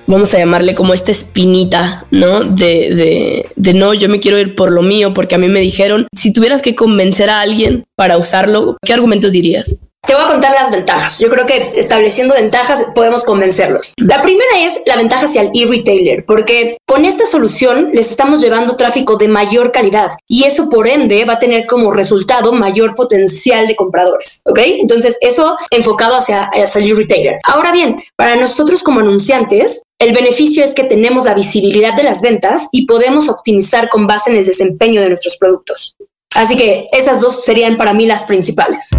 vamos 0.08 0.34
a 0.34 0.38
llamarle 0.38 0.74
como 0.74 0.94
esta 0.94 1.12
espinita, 1.12 2.06
¿no? 2.12 2.46
De, 2.46 2.96
de, 2.96 3.46
de, 3.58 3.74
no, 3.74 3.94
yo 3.94 4.08
me 4.08 4.22
quiero 4.22 4.40
ir 4.40 4.56
por 4.56 4.72
lo 4.72 4.84
mío 4.84 5.14
porque 5.14 5.36
a 5.36 5.38
mí 5.38 5.50
me 5.50 5.60
dijeron, 5.60 6.08
si 6.16 6.32
tuvieras 6.32 6.62
que 6.62 6.76
convencer 6.76 7.30
a 7.30 7.42
alguien 7.42 7.84
para 7.98 8.18
usarlo, 8.18 8.78
¿qué 8.86 8.94
argumentos 8.94 9.34
dirías? 9.34 9.82
Te 10.06 10.16
voy 10.16 10.26
a 10.26 10.28
contar 10.28 10.52
las 10.52 10.70
ventajas. 10.70 11.18
Yo 11.20 11.30
creo 11.30 11.46
que 11.46 11.72
estableciendo 11.76 12.34
ventajas 12.34 12.88
podemos 12.94 13.24
convencerlos. 13.24 13.94
La 13.96 14.22
primera 14.22 14.60
es 14.60 14.82
la 14.86 14.98
ventaja 14.98 15.28
hacia 15.28 15.42
el 15.42 15.52
e-retailer, 15.54 16.26
porque 16.26 16.78
con 16.86 17.06
esta 17.06 17.26
solución 17.26 17.92
les 17.94 18.12
estamos 18.12 18.42
llevando 18.42 18.76
tráfico 18.76 19.16
de 19.16 19.30
mayor 19.30 19.72
calidad 19.72 20.12
y 20.28 20.44
eso 20.44 20.68
por 20.68 20.90
ende 20.90 21.24
va 21.24 21.34
a 21.34 21.40
tener 21.40 21.68
como 21.68 21.92
resultado 21.92 22.52
mayor 22.52 22.96
potencial 22.96 23.66
de 23.66 23.78
compradores. 23.78 24.42
¿Ok? 24.44 24.60
Entonces 24.64 25.18
eso 25.22 25.58
enfocado 25.72 26.18
hacia, 26.18 26.50
hacia 26.54 26.82
el 26.82 26.92
e-retailer. 26.92 27.40
Ahora 27.46 27.72
bien, 27.72 28.04
para 28.18 28.36
nosotros 28.36 28.84
como 28.84 29.00
anunciantes, 29.00 29.84
el 30.00 30.14
beneficio 30.14 30.66
es 30.66 30.74
que 30.74 30.84
tenemos 30.84 31.24
la 31.24 31.34
visibilidad 31.34 31.94
de 31.94 32.04
las 32.04 32.20
ventas 32.20 32.68
y 32.74 32.88
podemos 32.88 33.30
optimizar 33.30 33.88
con 33.88 34.06
base 34.06 34.32
en 34.32 34.36
el 34.36 34.46
desempeño 34.46 35.00
de 35.00 35.08
nuestros 35.08 35.38
productos. 35.38 35.96
Así 36.36 36.58
que 36.58 36.88
esas 36.92 37.22
dos 37.22 37.44
serían 37.44 37.78
para 37.78 37.94
mí 37.94 38.06
las 38.06 38.26
principales. 38.26 38.90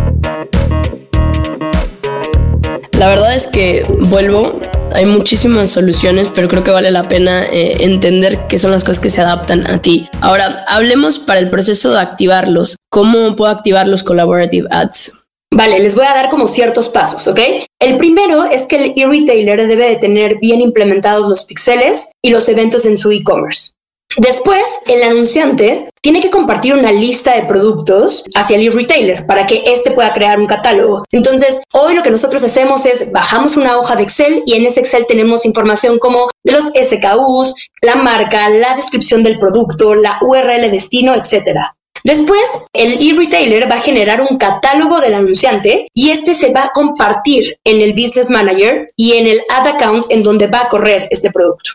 La 2.98 3.08
verdad 3.08 3.34
es 3.34 3.48
que 3.48 3.82
vuelvo, 4.08 4.60
hay 4.94 5.04
muchísimas 5.04 5.70
soluciones, 5.70 6.28
pero 6.32 6.48
creo 6.48 6.62
que 6.62 6.70
vale 6.70 6.92
la 6.92 7.02
pena 7.02 7.44
eh, 7.44 7.78
entender 7.80 8.46
qué 8.48 8.56
son 8.56 8.70
las 8.70 8.84
cosas 8.84 9.00
que 9.00 9.10
se 9.10 9.20
adaptan 9.20 9.68
a 9.68 9.82
ti. 9.82 10.08
Ahora, 10.20 10.64
hablemos 10.68 11.18
para 11.18 11.40
el 11.40 11.50
proceso 11.50 11.92
de 11.92 12.00
activarlos. 12.00 12.76
¿Cómo 12.90 13.34
puedo 13.34 13.50
activar 13.50 13.88
los 13.88 14.04
collaborative 14.04 14.68
ads? 14.70 15.12
Vale, 15.52 15.80
les 15.80 15.94
voy 15.94 16.04
a 16.04 16.14
dar 16.14 16.30
como 16.30 16.46
ciertos 16.46 16.88
pasos, 16.88 17.26
¿ok? 17.28 17.38
El 17.80 17.96
primero 17.96 18.44
es 18.44 18.66
que 18.66 18.76
el 18.76 18.92
e-retailer 18.96 19.68
debe 19.68 19.88
de 19.88 19.96
tener 19.96 20.38
bien 20.40 20.60
implementados 20.60 21.28
los 21.28 21.44
pixeles 21.44 22.10
y 22.22 22.30
los 22.30 22.48
eventos 22.48 22.86
en 22.86 22.96
su 22.96 23.10
e-commerce. 23.10 23.73
Después, 24.16 24.78
el 24.86 25.02
anunciante 25.02 25.90
tiene 26.00 26.20
que 26.20 26.30
compartir 26.30 26.74
una 26.74 26.92
lista 26.92 27.34
de 27.34 27.46
productos 27.46 28.24
hacia 28.36 28.56
el 28.56 28.72
retailer 28.72 29.26
para 29.26 29.44
que 29.44 29.64
éste 29.66 29.90
pueda 29.90 30.14
crear 30.14 30.38
un 30.38 30.46
catálogo. 30.46 31.04
Entonces, 31.10 31.60
hoy 31.72 31.94
lo 31.94 32.02
que 32.02 32.10
nosotros 32.10 32.44
hacemos 32.44 32.86
es 32.86 33.10
bajamos 33.10 33.56
una 33.56 33.76
hoja 33.76 33.96
de 33.96 34.04
Excel 34.04 34.42
y 34.46 34.54
en 34.54 34.66
ese 34.66 34.80
Excel 34.80 35.06
tenemos 35.06 35.44
información 35.44 35.98
como 35.98 36.30
los 36.44 36.66
SKUs, 36.66 37.54
la 37.82 37.96
marca, 37.96 38.48
la 38.50 38.76
descripción 38.76 39.22
del 39.22 39.38
producto, 39.38 39.94
la 39.94 40.18
URL 40.20 40.70
destino, 40.70 41.14
etcétera. 41.14 41.76
Después, 42.04 42.44
el 42.74 43.00
e-retailer 43.00 43.68
va 43.70 43.76
a 43.76 43.80
generar 43.80 44.20
un 44.20 44.36
catálogo 44.36 45.00
del 45.00 45.14
anunciante 45.14 45.88
y 45.94 46.10
este 46.10 46.34
se 46.34 46.52
va 46.52 46.64
a 46.64 46.70
compartir 46.74 47.58
en 47.64 47.80
el 47.80 47.94
Business 47.94 48.28
Manager 48.28 48.86
y 48.94 49.14
en 49.14 49.26
el 49.26 49.40
Ad 49.48 49.66
Account 49.68 50.04
en 50.10 50.22
donde 50.22 50.46
va 50.46 50.60
a 50.60 50.68
correr 50.68 51.08
este 51.10 51.30
producto. 51.30 51.70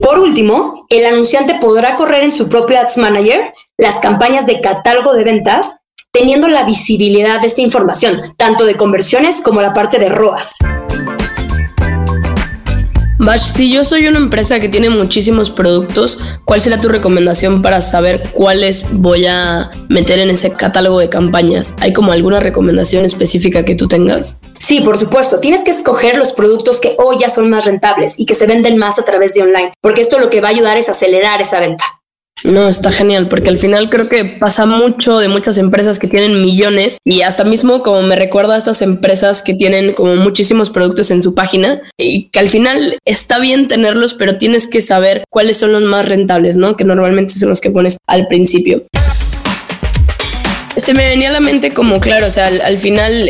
Por 0.00 0.18
último, 0.18 0.86
el 0.88 1.04
anunciante 1.04 1.58
podrá 1.60 1.94
correr 1.94 2.24
en 2.24 2.32
su 2.32 2.48
propio 2.48 2.80
Ads 2.80 2.96
Manager 2.96 3.52
las 3.76 4.00
campañas 4.00 4.46
de 4.46 4.60
catálogo 4.60 5.12
de 5.12 5.24
ventas, 5.24 5.76
teniendo 6.10 6.48
la 6.48 6.64
visibilidad 6.64 7.40
de 7.40 7.46
esta 7.46 7.60
información, 7.60 8.34
tanto 8.38 8.64
de 8.64 8.76
conversiones 8.76 9.42
como 9.42 9.60
la 9.60 9.74
parte 9.74 9.98
de 9.98 10.08
ROAS. 10.08 10.56
Bash, 13.22 13.52
si 13.52 13.70
yo 13.70 13.84
soy 13.84 14.06
una 14.06 14.16
empresa 14.16 14.60
que 14.60 14.70
tiene 14.70 14.88
muchísimos 14.88 15.50
productos, 15.50 16.20
¿cuál 16.46 16.62
será 16.62 16.80
tu 16.80 16.88
recomendación 16.88 17.60
para 17.60 17.82
saber 17.82 18.22
cuáles 18.32 18.86
voy 18.92 19.26
a 19.26 19.70
meter 19.90 20.20
en 20.20 20.30
ese 20.30 20.52
catálogo 20.52 20.98
de 21.00 21.10
campañas? 21.10 21.74
¿Hay 21.80 21.92
como 21.92 22.12
alguna 22.12 22.40
recomendación 22.40 23.04
específica 23.04 23.62
que 23.62 23.74
tú 23.74 23.88
tengas? 23.88 24.40
Sí, 24.56 24.80
por 24.80 24.96
supuesto. 24.96 25.38
Tienes 25.38 25.64
que 25.64 25.70
escoger 25.70 26.16
los 26.16 26.32
productos 26.32 26.80
que 26.80 26.94
hoy 26.96 27.18
ya 27.20 27.28
son 27.28 27.50
más 27.50 27.66
rentables 27.66 28.18
y 28.18 28.24
que 28.24 28.34
se 28.34 28.46
venden 28.46 28.78
más 28.78 28.98
a 28.98 29.04
través 29.04 29.34
de 29.34 29.42
online, 29.42 29.74
porque 29.82 30.00
esto 30.00 30.18
lo 30.18 30.30
que 30.30 30.40
va 30.40 30.48
a 30.48 30.52
ayudar 30.52 30.78
es 30.78 30.88
acelerar 30.88 31.42
esa 31.42 31.60
venta. 31.60 31.99
No, 32.44 32.68
está 32.68 32.90
genial, 32.90 33.28
porque 33.28 33.50
al 33.50 33.58
final 33.58 33.90
creo 33.90 34.08
que 34.08 34.24
pasa 34.38 34.66
mucho 34.66 35.18
de 35.18 35.28
muchas 35.28 35.58
empresas 35.58 35.98
que 35.98 36.08
tienen 36.08 36.40
millones 36.40 36.98
y 37.04 37.22
hasta 37.22 37.44
mismo 37.44 37.82
como 37.82 38.02
me 38.02 38.16
recuerda 38.16 38.54
a 38.54 38.58
estas 38.58 38.82
empresas 38.82 39.42
que 39.42 39.54
tienen 39.54 39.92
como 39.92 40.16
muchísimos 40.16 40.70
productos 40.70 41.10
en 41.10 41.22
su 41.22 41.34
página 41.34 41.82
y 41.98 42.30
que 42.30 42.40
al 42.40 42.48
final 42.48 42.98
está 43.04 43.38
bien 43.38 43.68
tenerlos, 43.68 44.14
pero 44.14 44.38
tienes 44.38 44.66
que 44.66 44.80
saber 44.80 45.24
cuáles 45.30 45.58
son 45.58 45.72
los 45.72 45.82
más 45.82 46.08
rentables, 46.08 46.56
¿no? 46.56 46.76
Que 46.76 46.84
normalmente 46.84 47.34
son 47.34 47.50
los 47.50 47.60
que 47.60 47.70
pones 47.70 47.98
al 48.06 48.26
principio 48.28 48.84
se 50.76 50.94
me 50.94 51.06
venía 51.06 51.28
a 51.28 51.32
la 51.32 51.40
mente 51.40 51.72
como, 51.72 52.00
claro, 52.00 52.26
o 52.26 52.30
sea, 52.30 52.46
al, 52.46 52.78
final 52.78 53.28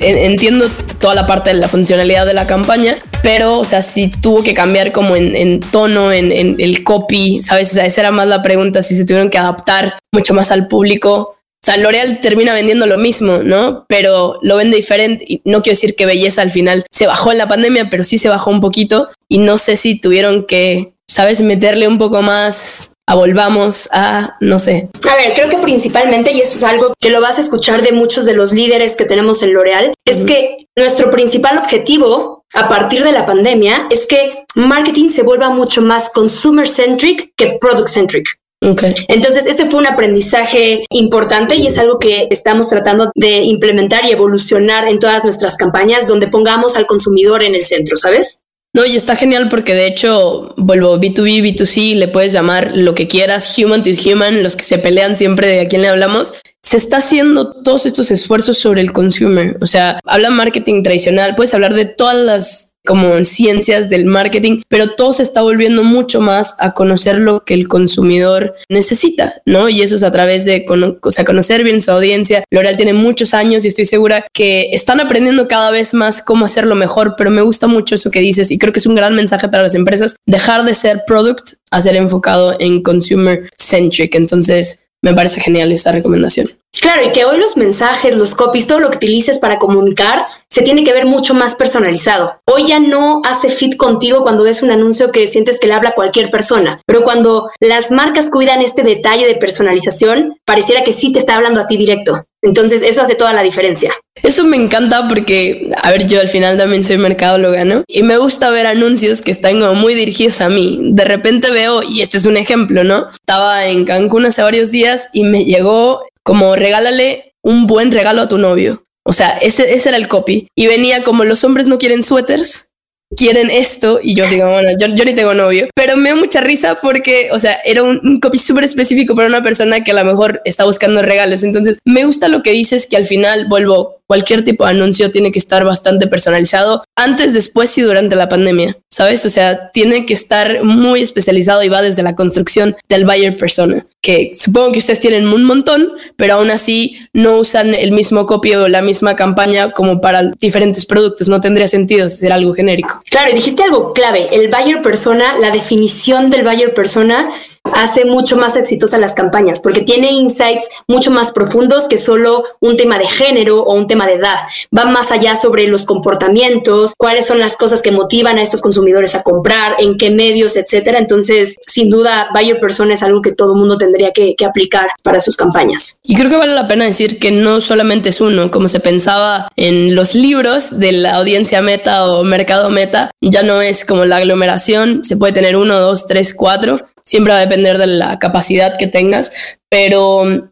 entiendo 0.00 0.68
toda 0.98 1.14
la 1.14 1.26
parte 1.26 1.50
de 1.50 1.56
la 1.56 1.68
funcionalidad 1.68 2.26
de 2.26 2.34
la 2.34 2.46
campaña, 2.46 2.96
pero, 3.22 3.58
o 3.58 3.64
sea, 3.64 3.82
si 3.82 4.08
tuvo 4.08 4.42
que 4.42 4.54
cambiar 4.54 4.92
como 4.92 5.16
en, 5.16 5.60
tono, 5.60 6.12
en, 6.12 6.32
el 6.32 6.84
copy, 6.84 7.42
¿sabes? 7.42 7.70
O 7.72 7.74
sea, 7.74 7.86
esa 7.86 8.00
era 8.02 8.10
más 8.10 8.26
la 8.28 8.42
pregunta, 8.42 8.82
si 8.82 8.96
se 8.96 9.04
tuvieron 9.04 9.30
que 9.30 9.38
adaptar 9.38 9.98
mucho 10.12 10.34
más 10.34 10.50
al 10.50 10.68
público. 10.68 11.34
O 11.60 11.64
sea, 11.64 11.76
L'Oreal 11.76 12.20
termina 12.20 12.54
vendiendo 12.54 12.86
lo 12.86 12.98
mismo, 12.98 13.38
¿no? 13.38 13.84
Pero 13.88 14.38
lo 14.42 14.56
vende 14.56 14.76
diferente. 14.76 15.24
Y 15.26 15.42
no 15.44 15.60
quiero 15.60 15.74
decir 15.74 15.96
que 15.96 16.06
belleza 16.06 16.40
al 16.40 16.52
final 16.52 16.86
se 16.90 17.06
bajó 17.06 17.32
en 17.32 17.38
la 17.38 17.48
pandemia, 17.48 17.90
pero 17.90 18.04
sí 18.04 18.16
se 18.16 18.28
bajó 18.28 18.50
un 18.50 18.60
poquito. 18.60 19.08
Y 19.28 19.38
no 19.38 19.58
sé 19.58 19.76
si 19.76 20.00
tuvieron 20.00 20.46
que, 20.46 20.94
¿sabes? 21.08 21.40
Meterle 21.40 21.88
un 21.88 21.98
poco 21.98 22.22
más 22.22 22.92
a 23.08 23.14
volvamos 23.14 23.88
a, 23.90 24.36
no 24.40 24.58
sé. 24.58 24.90
A 25.10 25.16
ver, 25.16 25.32
creo 25.34 25.48
que 25.48 25.56
principalmente, 25.56 26.30
y 26.30 26.40
eso 26.40 26.58
es 26.58 26.62
algo 26.62 26.92
que 27.00 27.08
lo 27.08 27.22
vas 27.22 27.38
a 27.38 27.40
escuchar 27.40 27.80
de 27.80 27.92
muchos 27.92 28.26
de 28.26 28.34
los 28.34 28.52
líderes 28.52 28.96
que 28.96 29.06
tenemos 29.06 29.42
en 29.42 29.54
L'Oreal, 29.54 29.94
es 30.04 30.24
que 30.24 30.66
nuestro 30.76 31.10
principal 31.10 31.56
objetivo 31.56 32.44
a 32.54 32.68
partir 32.68 33.02
de 33.04 33.12
la 33.12 33.24
pandemia 33.24 33.86
es 33.90 34.06
que 34.06 34.44
marketing 34.54 35.08
se 35.08 35.22
vuelva 35.22 35.48
mucho 35.48 35.80
más 35.80 36.10
consumer 36.10 36.68
centric 36.68 37.32
que 37.34 37.56
product 37.58 37.88
centric. 37.88 38.38
Okay. 38.60 38.92
Entonces, 39.06 39.46
ese 39.46 39.70
fue 39.70 39.80
un 39.80 39.86
aprendizaje 39.86 40.84
importante 40.90 41.54
y 41.54 41.66
es 41.66 41.78
algo 41.78 41.98
que 41.98 42.26
estamos 42.28 42.68
tratando 42.68 43.10
de 43.14 43.38
implementar 43.38 44.04
y 44.04 44.10
evolucionar 44.10 44.86
en 44.86 44.98
todas 44.98 45.24
nuestras 45.24 45.56
campañas 45.56 46.08
donde 46.08 46.28
pongamos 46.28 46.76
al 46.76 46.86
consumidor 46.86 47.42
en 47.42 47.54
el 47.54 47.64
centro, 47.64 47.96
¿sabes? 47.96 48.42
No, 48.74 48.84
y 48.84 48.96
está 48.96 49.16
genial 49.16 49.48
porque 49.48 49.74
de 49.74 49.86
hecho, 49.86 50.54
vuelvo 50.56 50.98
B2B, 50.98 51.42
B2C, 51.42 51.96
le 51.96 52.08
puedes 52.08 52.32
llamar 52.32 52.76
lo 52.76 52.94
que 52.94 53.08
quieras, 53.08 53.56
human 53.58 53.82
to 53.82 53.90
human, 53.90 54.42
los 54.42 54.56
que 54.56 54.64
se 54.64 54.78
pelean 54.78 55.16
siempre 55.16 55.48
de 55.48 55.60
a 55.62 55.68
quién 55.68 55.82
le 55.82 55.88
hablamos. 55.88 56.34
Se 56.62 56.76
está 56.76 56.98
haciendo 56.98 57.50
todos 57.62 57.86
estos 57.86 58.10
esfuerzos 58.10 58.58
sobre 58.58 58.82
el 58.82 58.92
consumer. 58.92 59.56
O 59.62 59.66
sea, 59.66 60.00
habla 60.04 60.30
marketing 60.30 60.82
tradicional, 60.82 61.34
puedes 61.34 61.54
hablar 61.54 61.72
de 61.74 61.86
todas 61.86 62.16
las 62.16 62.67
como 62.88 63.22
ciencias 63.22 63.90
del 63.90 64.06
marketing, 64.06 64.62
pero 64.66 64.94
todo 64.94 65.12
se 65.12 65.22
está 65.22 65.42
volviendo 65.42 65.84
mucho 65.84 66.22
más 66.22 66.56
a 66.58 66.72
conocer 66.72 67.18
lo 67.18 67.44
que 67.44 67.52
el 67.52 67.68
consumidor 67.68 68.54
necesita, 68.70 69.34
¿no? 69.44 69.68
Y 69.68 69.82
eso 69.82 69.96
es 69.96 70.02
a 70.02 70.10
través 70.10 70.46
de 70.46 70.64
o 71.02 71.10
sea, 71.10 71.26
conocer 71.26 71.64
bien 71.64 71.82
su 71.82 71.90
audiencia. 71.90 72.44
L'Oreal 72.50 72.78
tiene 72.78 72.94
muchos 72.94 73.34
años 73.34 73.66
y 73.66 73.68
estoy 73.68 73.84
segura 73.84 74.24
que 74.32 74.70
están 74.72 75.00
aprendiendo 75.00 75.48
cada 75.48 75.70
vez 75.70 75.92
más 75.92 76.22
cómo 76.22 76.46
hacerlo 76.46 76.74
mejor, 76.76 77.14
pero 77.18 77.30
me 77.30 77.42
gusta 77.42 77.66
mucho 77.66 77.94
eso 77.94 78.10
que 78.10 78.20
dices 78.20 78.50
y 78.50 78.56
creo 78.56 78.72
que 78.72 78.78
es 78.78 78.86
un 78.86 78.94
gran 78.94 79.14
mensaje 79.14 79.50
para 79.50 79.64
las 79.64 79.74
empresas, 79.74 80.16
dejar 80.24 80.64
de 80.64 80.74
ser 80.74 81.02
product 81.06 81.56
a 81.70 81.82
ser 81.82 81.94
enfocado 81.94 82.56
en 82.58 82.82
consumer 82.82 83.50
centric. 83.54 84.14
Entonces, 84.14 84.80
me 85.02 85.12
parece 85.12 85.42
genial 85.42 85.72
esta 85.72 85.92
recomendación. 85.92 86.57
Claro, 86.72 87.02
y 87.04 87.12
que 87.12 87.24
hoy 87.24 87.38
los 87.38 87.56
mensajes, 87.56 88.14
los 88.14 88.34
copies, 88.34 88.66
todo 88.66 88.78
lo 88.78 88.90
que 88.90 88.98
utilices 88.98 89.38
para 89.38 89.58
comunicar 89.58 90.26
se 90.50 90.62
tiene 90.62 90.84
que 90.84 90.92
ver 90.92 91.06
mucho 91.06 91.34
más 91.34 91.54
personalizado. 91.54 92.40
Hoy 92.46 92.66
ya 92.66 92.78
no 92.78 93.22
hace 93.24 93.48
fit 93.48 93.76
contigo 93.76 94.22
cuando 94.22 94.44
ves 94.44 94.62
un 94.62 94.70
anuncio 94.70 95.10
que 95.10 95.26
sientes 95.26 95.58
que 95.58 95.66
le 95.66 95.74
habla 95.74 95.92
cualquier 95.92 96.30
persona, 96.30 96.80
pero 96.86 97.02
cuando 97.02 97.50
las 97.60 97.90
marcas 97.90 98.30
cuidan 98.30 98.60
este 98.60 98.82
detalle 98.82 99.26
de 99.26 99.36
personalización, 99.36 100.36
pareciera 100.44 100.82
que 100.84 100.92
sí 100.92 101.10
te 101.12 101.18
está 101.18 101.36
hablando 101.36 101.60
a 101.60 101.66
ti 101.66 101.76
directo. 101.76 102.24
Entonces 102.40 102.82
eso 102.82 103.02
hace 103.02 103.16
toda 103.16 103.32
la 103.32 103.42
diferencia. 103.42 103.92
Eso 104.22 104.44
me 104.44 104.56
encanta 104.56 105.08
porque, 105.08 105.70
a 105.82 105.90
ver, 105.90 106.06
yo 106.06 106.20
al 106.20 106.28
final 106.28 106.56
también 106.56 106.84
soy 106.84 106.98
mercadóloga, 106.98 107.64
¿no? 107.64 107.82
Y 107.88 108.02
me 108.02 108.16
gusta 108.16 108.50
ver 108.50 108.66
anuncios 108.66 109.22
que 109.22 109.30
están 109.30 109.58
muy 109.76 109.94
dirigidos 109.94 110.40
a 110.40 110.48
mí. 110.48 110.78
De 110.82 111.04
repente 111.04 111.50
veo, 111.50 111.82
y 111.82 112.00
este 112.00 112.16
es 112.16 112.26
un 112.26 112.36
ejemplo, 112.36 112.84
¿no? 112.84 113.08
Estaba 113.10 113.66
en 113.66 113.84
Cancún 113.84 114.26
hace 114.26 114.42
varios 114.42 114.70
días 114.70 115.08
y 115.12 115.24
me 115.24 115.44
llegó 115.44 116.02
como 116.28 116.56
regálale 116.56 117.32
un 117.42 117.66
buen 117.66 117.90
regalo 117.90 118.20
a 118.20 118.28
tu 118.28 118.36
novio. 118.36 118.84
O 119.02 119.14
sea, 119.14 119.38
ese, 119.38 119.72
ese 119.72 119.88
era 119.88 119.96
el 119.96 120.08
copy. 120.08 120.46
Y 120.54 120.66
venía 120.66 121.02
como 121.02 121.24
los 121.24 121.42
hombres 121.42 121.66
no 121.66 121.78
quieren 121.78 122.02
suéteres, 122.02 122.74
quieren 123.16 123.48
esto 123.48 123.98
y 124.02 124.14
yo 124.14 124.26
digo, 124.28 124.46
bueno, 124.46 124.68
yo, 124.78 124.88
yo, 124.88 125.06
ni 125.06 125.14
tengo 125.14 125.32
novio, 125.32 125.70
pero 125.74 125.96
me 125.96 126.10
da 126.10 126.16
mucha 126.16 126.42
risa 126.42 126.80
porque, 126.82 127.30
o 127.32 127.38
sea, 127.38 127.56
era 127.64 127.82
un, 127.82 128.20
copy 128.20 128.36
súper 128.36 128.64
específico 128.64 129.16
para 129.16 129.26
una 129.26 129.42
persona 129.42 129.82
que 129.82 129.92
a 129.92 129.94
lo 129.94 130.04
mejor 130.04 130.42
está 130.44 130.66
buscando 130.66 131.00
regalos. 131.00 131.42
Entonces, 131.44 131.78
me 131.86 132.04
gusta 132.04 132.28
lo 132.28 132.42
que 132.42 132.52
dices 132.52 132.86
que 132.86 132.98
al 132.98 133.06
final 133.06 133.46
vuelvo, 133.48 133.97
cualquier 134.08 134.42
tipo 134.42 134.64
de 134.64 134.70
anuncio 134.70 135.12
tiene 135.12 135.30
que 135.30 135.38
estar 135.38 135.64
bastante 135.64 136.06
personalizado 136.06 136.82
antes, 136.96 137.34
después 137.34 137.76
y 137.78 137.82
durante 137.82 138.16
la 138.16 138.28
pandemia, 138.28 138.78
¿sabes? 138.88 139.24
O 139.26 139.30
sea, 139.30 139.70
tiene 139.70 140.06
que 140.06 140.14
estar 140.14 140.64
muy 140.64 141.02
especializado 141.02 141.62
y 141.62 141.68
va 141.68 141.82
desde 141.82 142.02
la 142.02 142.16
construcción 142.16 142.74
del 142.88 143.04
buyer 143.04 143.36
persona, 143.36 143.86
que 144.00 144.32
supongo 144.34 144.72
que 144.72 144.78
ustedes 144.78 145.00
tienen 145.00 145.28
un 145.28 145.44
montón, 145.44 145.92
pero 146.16 146.34
aún 146.34 146.50
así 146.50 146.98
no 147.12 147.36
usan 147.36 147.74
el 147.74 147.92
mismo 147.92 148.26
copy 148.26 148.54
o 148.54 148.68
la 148.68 148.80
misma 148.80 149.14
campaña 149.14 149.72
como 149.72 150.00
para 150.00 150.32
diferentes 150.40 150.86
productos. 150.86 151.28
No 151.28 151.40
tendría 151.40 151.66
sentido 151.66 152.08
ser 152.08 152.32
algo 152.32 152.54
genérico. 152.54 153.02
Claro, 153.10 153.30
y 153.30 153.34
dijiste 153.34 153.62
algo 153.62 153.92
clave, 153.92 154.28
el 154.32 154.48
buyer 154.48 154.80
persona, 154.80 155.38
la 155.38 155.50
definición 155.50 156.30
del 156.30 156.44
buyer 156.44 156.72
persona 156.72 157.28
hace 157.74 158.04
mucho 158.04 158.36
más 158.36 158.56
exitosas 158.56 159.00
las 159.00 159.14
campañas 159.14 159.60
porque 159.60 159.82
tiene 159.82 160.10
insights 160.10 160.68
mucho 160.86 161.10
más 161.10 161.32
profundos 161.32 161.88
que 161.88 161.98
solo 161.98 162.44
un 162.60 162.76
tema 162.76 162.98
de 162.98 163.06
género 163.06 163.62
o 163.62 163.74
un 163.74 163.86
tema 163.86 164.06
de 164.06 164.14
edad. 164.14 164.36
Va 164.76 164.84
más 164.84 165.10
allá 165.10 165.36
sobre 165.36 165.66
los 165.66 165.84
comportamientos, 165.84 166.92
cuáles 166.96 167.26
son 167.26 167.38
las 167.38 167.56
cosas 167.56 167.82
que 167.82 167.92
motivan 167.92 168.38
a 168.38 168.42
estos 168.42 168.60
consumidores 168.60 169.14
a 169.14 169.22
comprar, 169.22 169.76
en 169.78 169.96
qué 169.96 170.10
medios, 170.10 170.56
etcétera. 170.56 170.98
Entonces, 170.98 171.56
sin 171.66 171.90
duda, 171.90 172.28
Buyer 172.34 172.58
Persona 172.60 172.94
es 172.94 173.02
algo 173.02 173.22
que 173.22 173.32
todo 173.32 173.52
el 173.52 173.58
mundo 173.58 173.78
tendría 173.78 174.12
que, 174.12 174.34
que 174.36 174.44
aplicar 174.44 174.88
para 175.02 175.20
sus 175.20 175.36
campañas. 175.36 176.00
Y 176.02 176.16
creo 176.16 176.30
que 176.30 176.36
vale 176.36 176.54
la 176.54 176.68
pena 176.68 176.84
decir 176.84 177.18
que 177.18 177.30
no 177.30 177.60
solamente 177.60 178.10
es 178.10 178.20
uno, 178.20 178.50
como 178.50 178.68
se 178.68 178.80
pensaba 178.80 179.48
en 179.56 179.94
los 179.94 180.14
libros 180.14 180.78
de 180.78 180.92
la 180.92 181.16
audiencia 181.16 181.62
meta 181.62 182.06
o 182.06 182.24
mercado 182.24 182.70
meta, 182.70 183.10
ya 183.20 183.42
no 183.42 183.62
es 183.62 183.84
como 183.84 184.04
la 184.04 184.16
aglomeración, 184.16 185.04
se 185.04 185.16
puede 185.16 185.32
tener 185.32 185.56
uno, 185.56 185.78
dos, 185.78 186.06
tres, 186.06 186.34
cuatro, 186.34 186.82
siempre 187.08 187.32
va 187.32 187.38
a 187.38 187.46
depender 187.46 187.78
de 187.78 187.86
la 187.86 188.18
capacidad 188.18 188.76
que 188.76 188.86
tengas, 188.86 189.32
pero 189.70 190.50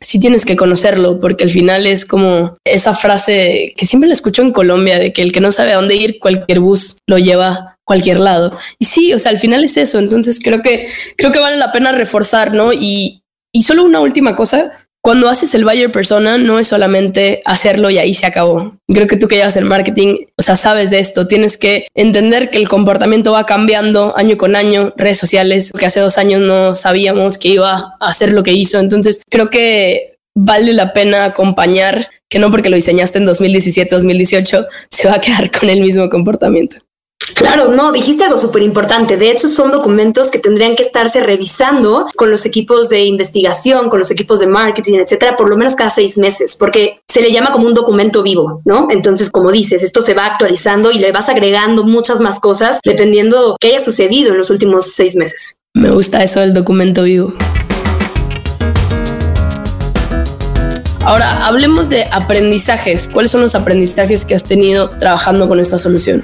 sí 0.00 0.18
tienes 0.18 0.44
que 0.44 0.56
conocerlo, 0.56 1.20
porque 1.20 1.44
al 1.44 1.50
final 1.50 1.86
es 1.86 2.04
como 2.04 2.56
esa 2.64 2.92
frase 2.92 3.72
que 3.76 3.86
siempre 3.86 4.08
la 4.08 4.14
escucho 4.14 4.42
en 4.42 4.52
Colombia, 4.52 4.98
de 4.98 5.12
que 5.12 5.22
el 5.22 5.32
que 5.32 5.40
no 5.40 5.52
sabe 5.52 5.72
a 5.72 5.76
dónde 5.76 5.94
ir, 5.94 6.18
cualquier 6.18 6.58
bus 6.58 6.98
lo 7.06 7.18
lleva 7.18 7.76
cualquier 7.84 8.18
lado. 8.18 8.58
Y 8.80 8.86
sí, 8.86 9.12
o 9.12 9.18
sea, 9.20 9.30
al 9.30 9.38
final 9.38 9.62
es 9.62 9.76
eso, 9.76 10.00
entonces 10.00 10.40
creo 10.42 10.60
que, 10.60 10.88
creo 11.16 11.30
que 11.30 11.38
vale 11.38 11.56
la 11.56 11.70
pena 11.70 11.92
reforzar, 11.92 12.52
¿no? 12.52 12.72
Y, 12.72 13.22
y 13.54 13.62
solo 13.62 13.84
una 13.84 14.00
última 14.00 14.34
cosa, 14.34 14.72
cuando 15.02 15.28
haces 15.28 15.54
el 15.56 15.64
buyer 15.64 15.90
persona, 15.90 16.38
no 16.38 16.60
es 16.60 16.68
solamente 16.68 17.42
hacerlo 17.44 17.90
y 17.90 17.98
ahí 17.98 18.14
se 18.14 18.24
acabó. 18.24 18.76
Creo 18.86 19.08
que 19.08 19.16
tú 19.16 19.26
que 19.26 19.34
llevas 19.34 19.56
el 19.56 19.64
marketing, 19.64 20.26
o 20.38 20.42
sea, 20.42 20.54
sabes 20.54 20.90
de 20.90 21.00
esto. 21.00 21.26
Tienes 21.26 21.58
que 21.58 21.88
entender 21.96 22.50
que 22.50 22.58
el 22.58 22.68
comportamiento 22.68 23.32
va 23.32 23.44
cambiando 23.44 24.16
año 24.16 24.36
con 24.36 24.54
año, 24.54 24.94
redes 24.96 25.18
sociales, 25.18 25.72
que 25.76 25.86
hace 25.86 25.98
dos 25.98 26.18
años 26.18 26.40
no 26.40 26.76
sabíamos 26.76 27.36
que 27.36 27.48
iba 27.48 27.96
a 27.98 28.08
hacer 28.08 28.32
lo 28.32 28.44
que 28.44 28.52
hizo. 28.52 28.78
Entonces, 28.78 29.22
creo 29.28 29.50
que 29.50 30.18
vale 30.36 30.72
la 30.72 30.92
pena 30.92 31.24
acompañar 31.24 32.08
que 32.30 32.38
no 32.38 32.50
porque 32.50 32.70
lo 32.70 32.76
diseñaste 32.76 33.18
en 33.18 33.24
2017, 33.24 33.94
2018, 33.94 34.66
se 34.88 35.08
va 35.08 35.16
a 35.16 35.20
quedar 35.20 35.50
con 35.50 35.68
el 35.68 35.80
mismo 35.80 36.08
comportamiento. 36.08 36.78
Claro, 37.34 37.68
no, 37.68 37.92
dijiste 37.92 38.24
algo 38.24 38.38
súper 38.38 38.62
importante. 38.62 39.16
De 39.16 39.30
hecho, 39.30 39.48
son 39.48 39.70
documentos 39.70 40.30
que 40.30 40.38
tendrían 40.38 40.74
que 40.74 40.82
estarse 40.82 41.20
revisando 41.20 42.06
con 42.16 42.30
los 42.30 42.46
equipos 42.46 42.88
de 42.88 43.04
investigación, 43.04 43.90
con 43.90 43.98
los 43.98 44.10
equipos 44.10 44.40
de 44.40 44.46
marketing, 44.46 44.98
etcétera, 44.98 45.36
por 45.36 45.48
lo 45.48 45.56
menos 45.56 45.74
cada 45.74 45.90
seis 45.90 46.18
meses, 46.18 46.56
porque 46.56 47.00
se 47.06 47.20
le 47.20 47.32
llama 47.32 47.52
como 47.52 47.66
un 47.66 47.74
documento 47.74 48.22
vivo, 48.22 48.62
¿no? 48.64 48.88
Entonces, 48.90 49.30
como 49.30 49.50
dices, 49.50 49.82
esto 49.82 50.02
se 50.02 50.14
va 50.14 50.26
actualizando 50.26 50.90
y 50.90 50.98
le 50.98 51.12
vas 51.12 51.28
agregando 51.28 51.84
muchas 51.84 52.20
más 52.20 52.40
cosas 52.40 52.78
dependiendo 52.84 53.56
qué 53.60 53.68
haya 53.68 53.80
sucedido 53.80 54.32
en 54.32 54.38
los 54.38 54.50
últimos 54.50 54.92
seis 54.92 55.16
meses. 55.16 55.56
Me 55.74 55.90
gusta 55.90 56.22
eso 56.22 56.40
del 56.40 56.54
documento 56.54 57.04
vivo. 57.04 57.32
Ahora, 61.04 61.46
hablemos 61.46 61.88
de 61.88 62.04
aprendizajes. 62.12 63.08
¿Cuáles 63.08 63.32
son 63.32 63.40
los 63.40 63.56
aprendizajes 63.56 64.24
que 64.24 64.36
has 64.36 64.44
tenido 64.44 64.90
trabajando 64.90 65.48
con 65.48 65.58
esta 65.58 65.76
solución? 65.76 66.22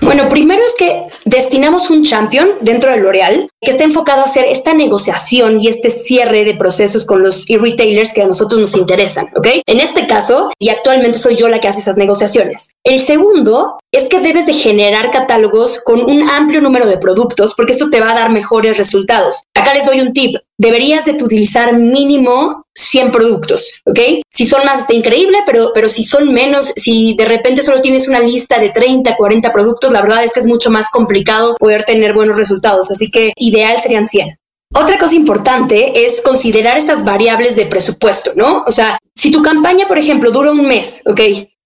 Bueno, 0.00 0.28
primero 0.28 0.60
es 0.62 0.74
que 0.76 1.02
destinamos 1.24 1.90
un 1.90 2.02
champion 2.04 2.48
dentro 2.60 2.90
de 2.90 2.98
L'Oreal 2.98 3.48
que 3.60 3.70
está 3.70 3.84
enfocado 3.84 4.20
a 4.20 4.24
hacer 4.24 4.44
esta 4.44 4.74
negociación 4.74 5.60
y 5.60 5.68
este 5.68 5.90
cierre 5.90 6.44
de 6.44 6.54
procesos 6.54 7.04
con 7.04 7.22
los 7.22 7.48
e-retailers 7.48 8.12
que 8.12 8.22
a 8.22 8.26
nosotros 8.26 8.60
nos 8.60 8.74
interesan, 8.74 9.28
¿ok? 9.36 9.48
En 9.66 9.80
este 9.80 10.06
caso, 10.06 10.50
y 10.58 10.68
actualmente 10.68 11.18
soy 11.18 11.36
yo 11.36 11.48
la 11.48 11.60
que 11.60 11.68
hace 11.68 11.80
esas 11.80 11.96
negociaciones. 11.96 12.70
El 12.84 12.98
segundo 12.98 13.78
es 13.92 14.08
que 14.08 14.20
debes 14.20 14.46
de 14.46 14.54
generar 14.54 15.10
catálogos 15.10 15.80
con 15.84 16.00
un 16.00 16.28
amplio 16.28 16.60
número 16.60 16.86
de 16.86 16.98
productos 16.98 17.54
porque 17.56 17.72
esto 17.72 17.90
te 17.90 18.00
va 18.00 18.10
a 18.10 18.14
dar 18.14 18.30
mejores 18.30 18.76
resultados. 18.76 19.42
Acá 19.54 19.72
les 19.74 19.86
doy 19.86 20.00
un 20.00 20.12
tip. 20.12 20.36
Deberías 20.58 21.04
de 21.04 21.12
utilizar 21.12 21.74
mínimo 21.74 22.63
100 22.74 23.10
productos, 23.10 23.72
¿ok? 23.84 23.98
Si 24.30 24.46
son 24.46 24.64
más 24.64 24.80
está 24.80 24.94
increíble, 24.94 25.38
pero, 25.46 25.72
pero 25.74 25.88
si 25.88 26.04
son 26.04 26.32
menos, 26.32 26.72
si 26.76 27.14
de 27.16 27.24
repente 27.24 27.62
solo 27.62 27.80
tienes 27.80 28.08
una 28.08 28.20
lista 28.20 28.58
de 28.58 28.70
30, 28.70 29.16
40 29.16 29.52
productos, 29.52 29.92
la 29.92 30.02
verdad 30.02 30.24
es 30.24 30.32
que 30.32 30.40
es 30.40 30.46
mucho 30.46 30.70
más 30.70 30.90
complicado 30.90 31.56
poder 31.58 31.84
tener 31.84 32.14
buenos 32.14 32.36
resultados. 32.36 32.90
Así 32.90 33.10
que 33.10 33.32
ideal 33.36 33.78
serían 33.80 34.06
100. 34.06 34.38
Otra 34.74 34.98
cosa 34.98 35.14
importante 35.14 36.04
es 36.04 36.20
considerar 36.20 36.76
estas 36.76 37.04
variables 37.04 37.54
de 37.54 37.66
presupuesto, 37.66 38.32
¿no? 38.34 38.64
O 38.66 38.72
sea, 38.72 38.98
si 39.14 39.30
tu 39.30 39.40
campaña, 39.40 39.86
por 39.86 39.98
ejemplo, 39.98 40.32
dura 40.32 40.50
un 40.50 40.66
mes, 40.66 41.02
¿ok? 41.06 41.20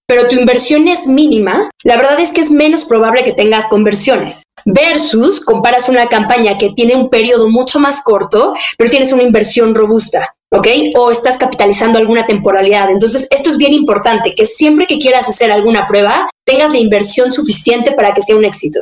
pero 0.09 0.27
tu 0.27 0.37
inversión 0.37 0.88
es 0.88 1.07
mínima, 1.07 1.71
la 1.85 1.97
verdad 1.97 2.18
es 2.18 2.33
que 2.33 2.40
es 2.40 2.51
menos 2.51 2.87
probable 2.87 3.25
que 3.25 3.35
tengas 3.35 3.68
conversiones. 3.68 4.44
Versus, 4.64 5.40
comparas 5.40 5.88
una 5.88 6.07
campaña 6.07 6.59
que 6.59 6.71
tiene 6.71 6.94
un 6.94 7.11
periodo 7.11 7.49
mucho 7.49 7.79
más 7.79 8.03
corto, 8.03 8.55
pero 8.77 8.90
tienes 8.90 9.12
una 9.12 9.23
inversión 9.23 9.75
robusta. 9.75 10.35
¿ok? 10.51 10.66
O 10.97 11.11
estás 11.11 11.37
capitalizando 11.38 11.99
alguna 11.99 12.27
temporalidad. 12.27 12.90
Entonces, 12.90 13.27
esto 13.31 13.51
es 13.51 13.57
bien 13.57 13.73
importante, 13.73 14.35
que 14.35 14.47
siempre 14.47 14.87
que 14.87 14.99
quieras 14.99 15.29
hacer 15.29 15.51
alguna 15.51 15.87
prueba, 15.87 16.29
tengas 16.44 16.73
la 16.73 16.79
inversión 16.79 17.33
suficiente 17.33 17.92
para 17.92 18.14
que 18.14 18.23
sea 18.23 18.37
un 18.37 18.44
éxito. 18.44 18.81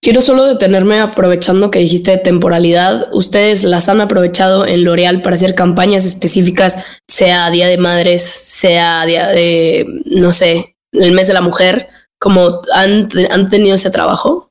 Quiero 0.00 0.22
solo 0.22 0.44
detenerme 0.44 1.00
aprovechando 1.00 1.72
que 1.72 1.80
dijiste 1.80 2.16
temporalidad. 2.18 3.08
Ustedes 3.12 3.64
las 3.64 3.88
han 3.88 4.00
aprovechado 4.00 4.64
en 4.64 4.84
L'Oreal 4.84 5.22
para 5.22 5.34
hacer 5.34 5.56
campañas 5.56 6.04
específicas, 6.04 6.84
sea 7.08 7.50
Día 7.50 7.66
de 7.66 7.78
Madres, 7.78 8.22
sea 8.22 9.04
Día 9.06 9.26
de, 9.28 9.86
no 10.04 10.30
sé, 10.30 10.76
el 10.92 11.12
mes 11.12 11.26
de 11.26 11.34
la 11.34 11.40
mujer, 11.40 11.88
como 12.20 12.60
han, 12.72 13.08
han 13.30 13.50
tenido 13.50 13.74
ese 13.74 13.90
trabajo. 13.90 14.47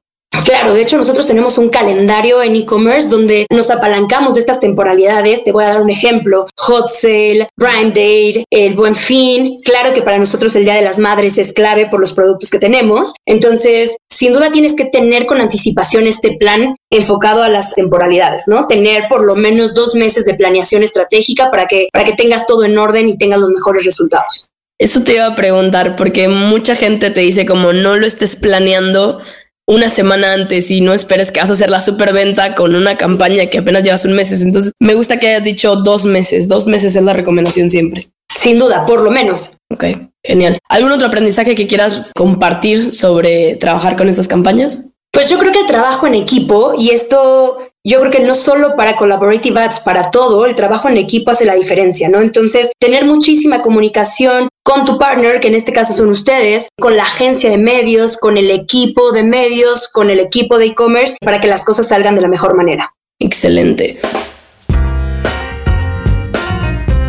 Claro, 0.48 0.74
de 0.74 0.82
hecho 0.82 0.98
nosotros 0.98 1.28
tenemos 1.28 1.58
un 1.58 1.70
calendario 1.70 2.42
en 2.42 2.56
e-commerce 2.56 3.10
donde 3.10 3.46
nos 3.50 3.70
apalancamos 3.70 4.34
de 4.34 4.40
estas 4.40 4.60
temporalidades. 4.60 5.44
Te 5.44 5.52
voy 5.52 5.66
a 5.66 5.70
dar 5.70 5.82
un 5.82 5.90
ejemplo. 5.90 6.48
Hot 6.58 6.90
Sale, 6.90 7.50
Prime 7.56 7.92
Day, 7.94 8.46
el 8.50 8.76
Buen 8.76 8.96
Fin. 8.96 9.60
Claro 9.64 9.94
que 9.94 10.02
para 10.02 10.20
nosotros 10.20 10.56
el 10.56 10.64
Día 10.64 10.76
de 10.76 10.82
las 10.82 11.00
Madres 11.00 11.38
es 11.38 11.52
clave 11.52 11.88
por 11.88 12.00
los 12.00 12.14
productos 12.14 12.50
que 12.50 12.60
tenemos. 12.60 13.14
Entonces, 13.26 13.98
sin 14.10 14.34
duda 14.34 14.52
tienes 14.52 14.76
que 14.76 14.86
tener 14.86 15.26
con 15.26 15.42
anticipación 15.42 16.08
este 16.08 16.38
plan 16.38 16.76
enfocado 16.90 17.44
a 17.44 17.50
las 17.50 17.74
temporalidades, 17.76 18.46
¿no? 18.48 18.68
Tener 18.68 19.04
por 19.10 19.24
lo 19.24 19.36
menos 19.36 19.74
dos 19.74 19.96
meses 19.96 20.26
de 20.26 20.34
planeación 20.34 20.82
estratégica 20.82 21.52
para 21.52 21.66
que, 21.66 21.90
para 21.92 22.06
que 22.06 22.14
tengas 22.14 22.48
todo 22.48 22.64
en 22.64 22.78
orden 22.78 23.10
y 23.10 23.18
tengas 23.18 23.40
los 23.40 23.50
mejores 23.50 23.86
resultados. 23.86 24.50
Eso 24.80 25.04
te 25.04 25.16
iba 25.16 25.26
a 25.26 25.36
preguntar 25.36 25.96
porque 25.96 26.28
mucha 26.28 26.76
gente 26.76 27.10
te 27.10 27.20
dice 27.20 27.46
como 27.46 27.74
no 27.74 27.98
lo 27.98 28.06
estés 28.06 28.36
planeando 28.36 29.20
una 29.68 29.90
semana 29.90 30.34
antes 30.34 30.72
y 30.72 30.82
no 30.82 30.94
esperes 30.94 31.32
que 31.32 31.42
vas 31.42 31.50
a 31.50 31.54
hacer 31.54 31.70
la 31.70 31.82
superventa 31.82 32.56
con 32.56 32.74
una 32.74 32.98
campaña 32.98 33.48
que 33.48 33.60
apenas 33.60 33.84
llevas 33.84 34.06
un 34.06 34.14
mes. 34.14 34.32
Entonces, 34.42 34.72
me 34.80 34.96
gusta 34.96 35.20
que 35.20 35.28
hayas 35.28 35.44
dicho 35.44 35.76
dos 35.76 36.06
meses. 36.06 36.48
Dos 36.48 36.68
meses 36.68 36.96
es 36.96 37.04
la 37.04 37.14
recomendación 37.14 37.70
siempre. 37.70 38.08
Sin 38.36 38.60
duda, 38.60 38.86
por 38.86 39.02
lo 39.02 39.12
menos. 39.12 39.52
Ok, 39.72 39.84
genial. 40.24 40.58
¿Algún 40.70 40.92
otro 40.92 41.08
aprendizaje 41.08 41.56
que 41.56 41.68
quieras 41.68 42.12
compartir 42.16 42.94
sobre 42.94 43.56
trabajar 43.58 43.98
con 43.98 44.08
estas 44.08 44.28
campañas? 44.28 44.94
Pues 45.12 45.30
yo 45.30 45.38
creo 45.38 45.52
que 45.52 45.62
el 45.62 45.66
trabajo 45.66 46.08
en 46.08 46.16
equipo, 46.16 46.76
y 46.78 46.92
esto 46.92 47.58
yo 47.88 48.02
creo 48.02 48.12
que 48.12 48.20
no 48.20 48.36
solo 48.36 48.76
para 48.76 48.98
collaborative 48.98 49.62
ads, 49.62 49.80
para 49.80 50.12
todo, 50.12 50.46
el 50.46 50.56
trabajo 50.56 50.90
en 50.90 50.98
equipo 50.98 51.32
hace 51.32 51.46
la 51.46 51.56
diferencia, 51.56 52.10
¿no? 52.10 52.20
Entonces, 52.20 52.70
tener 52.80 53.06
muchísima 53.06 53.62
comunicación 53.62 54.50
con 54.64 54.84
tu 54.84 54.98
partner, 54.98 55.40
que 55.40 55.48
en 55.48 55.56
este 55.56 55.72
caso 55.72 55.94
son 55.94 56.10
ustedes, 56.10 56.68
con 56.78 56.98
la 56.98 57.04
agencia 57.04 57.50
de 57.50 57.58
medios, 57.58 58.18
con 58.18 58.38
el 58.38 58.52
equipo 58.52 59.14
de 59.14 59.24
medios, 59.24 59.88
con 59.88 60.10
el 60.10 60.20
equipo 60.20 60.58
de 60.58 60.66
e-commerce, 60.66 61.16
para 61.22 61.40
que 61.40 61.48
las 61.48 61.64
cosas 61.64 61.88
salgan 61.88 62.16
de 62.16 62.22
la 62.22 62.28
mejor 62.28 62.56
manera. 62.56 62.94
Excelente. 63.20 64.00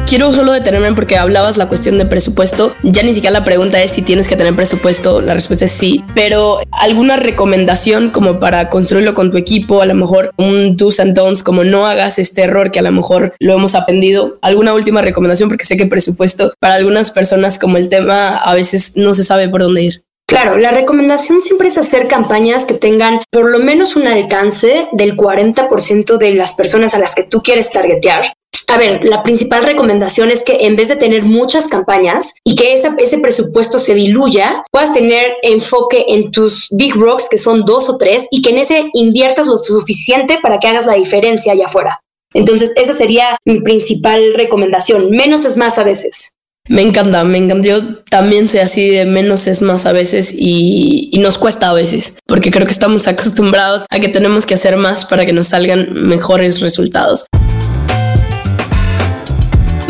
Quiero 0.09 0.33
solo 0.33 0.53
detenerme 0.53 0.95
porque 0.95 1.19
hablabas 1.19 1.59
la 1.59 1.69
cuestión 1.69 1.99
de 1.99 2.07
presupuesto. 2.07 2.75
Ya 2.83 3.03
ni 3.03 3.13
siquiera 3.13 3.39
la 3.39 3.45
pregunta 3.45 3.83
es 3.83 3.91
si 3.91 4.01
tienes 4.01 4.27
que 4.27 4.37
tener 4.37 4.57
presupuesto, 4.57 5.21
la 5.21 5.35
respuesta 5.35 5.67
es 5.67 5.71
sí, 5.71 6.03
pero 6.15 6.61
alguna 6.71 7.19
recomendación 7.19 8.09
como 8.09 8.41
para 8.41 8.71
construirlo 8.71 9.13
con 9.13 9.31
tu 9.31 9.37
equipo, 9.37 9.83
a 9.83 9.87
lo 9.87 9.95
mejor 9.95 10.33
un 10.39 10.79
do's 10.79 10.99
and 10.99 11.15
don'ts, 11.15 11.43
como 11.43 11.63
no 11.63 11.87
hagas 11.87 12.19
este 12.19 12.41
error 12.41 12.71
que 12.71 12.79
a 12.79 12.83
lo 12.83 12.91
mejor 12.91 13.35
lo 13.39 13.53
hemos 13.53 13.75
aprendido. 13.75 14.39
¿Alguna 14.41 14.73
última 14.73 15.03
recomendación? 15.03 15.51
Porque 15.51 15.67
sé 15.67 15.77
que 15.77 15.85
presupuesto 15.85 16.55
para 16.59 16.77
algunas 16.77 17.11
personas 17.11 17.59
como 17.59 17.77
el 17.77 17.91
tema 17.91 18.39
a 18.39 18.55
veces 18.55 18.97
no 18.97 19.13
se 19.13 19.25
sabe 19.25 19.51
por 19.51 19.61
dónde 19.61 19.83
ir. 19.83 20.05
Claro, 20.27 20.57
la 20.57 20.71
recomendación 20.71 21.43
siempre 21.43 21.69
es 21.69 21.77
hacer 21.77 22.07
campañas 22.09 22.65
que 22.65 22.75
tengan 22.75 23.21
por 23.31 23.51
lo 23.51 23.59
menos 23.59 23.95
un 23.95 24.07
alcance 24.07 24.89
del 24.93 25.17
40% 25.17 26.17
de 26.17 26.35
las 26.35 26.55
personas 26.55 26.95
a 26.95 26.99
las 26.99 27.15
que 27.15 27.25
tú 27.25 27.43
quieres 27.43 27.71
targetear 27.71 28.25
a 28.71 28.77
ver, 28.77 29.03
la 29.03 29.23
principal 29.23 29.63
recomendación 29.63 30.31
es 30.31 30.45
que 30.45 30.59
en 30.67 30.77
vez 30.77 30.89
de 30.89 30.97
tener 30.97 31.23
muchas 31.23 31.69
campañas 31.69 32.35
y 32.45 32.55
que 32.55 32.75
ese 32.75 33.19
presupuesto 33.19 33.79
se 33.79 33.95
diluya, 33.95 34.63
puedas 34.71 34.93
tener 34.93 35.37
enfoque 35.43 36.05
en 36.09 36.31
tus 36.31 36.69
big 36.73 36.95
rocks, 36.95 37.29
que 37.31 37.39
son 37.39 37.65
dos 37.65 37.89
o 37.89 37.97
tres, 37.97 38.27
y 38.31 38.43
que 38.43 38.51
en 38.51 38.59
ese 38.59 38.85
inviertas 38.93 39.47
lo 39.47 39.57
suficiente 39.57 40.39
para 40.43 40.59
que 40.59 40.69
hagas 40.69 40.85
la 40.85 40.95
diferencia 40.95 41.53
allá 41.53 41.65
afuera. 41.65 42.01
Entonces, 42.35 42.75
esa 42.77 42.93
sería 42.93 43.39
mi 43.47 43.63
principal 43.63 44.35
recomendación. 44.35 45.11
Menos 45.11 45.47
es 45.47 45.57
más 45.57 45.79
a 45.79 45.85
veces. 45.85 46.33
Me 46.69 46.83
encanta, 46.83 47.25
me 47.25 47.39
encanta. 47.39 47.67
Yo 47.67 48.03
también 48.11 48.49
soy 48.49 48.61
así 48.61 48.91
de 48.91 49.07
menos 49.07 49.47
es 49.47 49.63
más 49.63 49.87
a 49.87 49.93
veces 49.93 50.35
y, 50.37 51.09
y, 51.11 51.19
nos 51.21 51.39
cuesta 51.39 51.71
a 51.71 51.73
veces, 51.73 52.19
porque 52.27 52.51
creo 52.51 52.67
que 52.67 52.73
estamos 52.73 53.09
acostumbrados 53.09 53.87
a 53.89 53.99
que 53.99 54.09
tenemos 54.09 54.45
que 54.45 54.53
hacer 54.53 54.77
más 54.77 55.07
para 55.07 55.25
que 55.25 55.33
nos 55.33 55.49
salgan 55.49 55.95
mejores 55.95 56.61
resultados. 56.61 57.25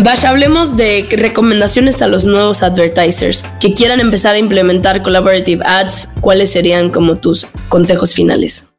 Hablemos 0.08 0.78
de 0.78 1.06
recomendaciones 1.10 2.00
a 2.00 2.06
los 2.06 2.24
nuevos 2.24 2.62
advertisers 2.62 3.44
que 3.60 3.74
quieran 3.74 4.00
empezar 4.00 4.34
a 4.34 4.38
implementar 4.38 5.02
collaborative 5.02 5.62
ads. 5.66 6.14
¿Cuáles 6.22 6.50
serían 6.50 6.88
como 6.90 7.16
tus 7.16 7.46
consejos 7.68 8.14
finales? 8.14 8.72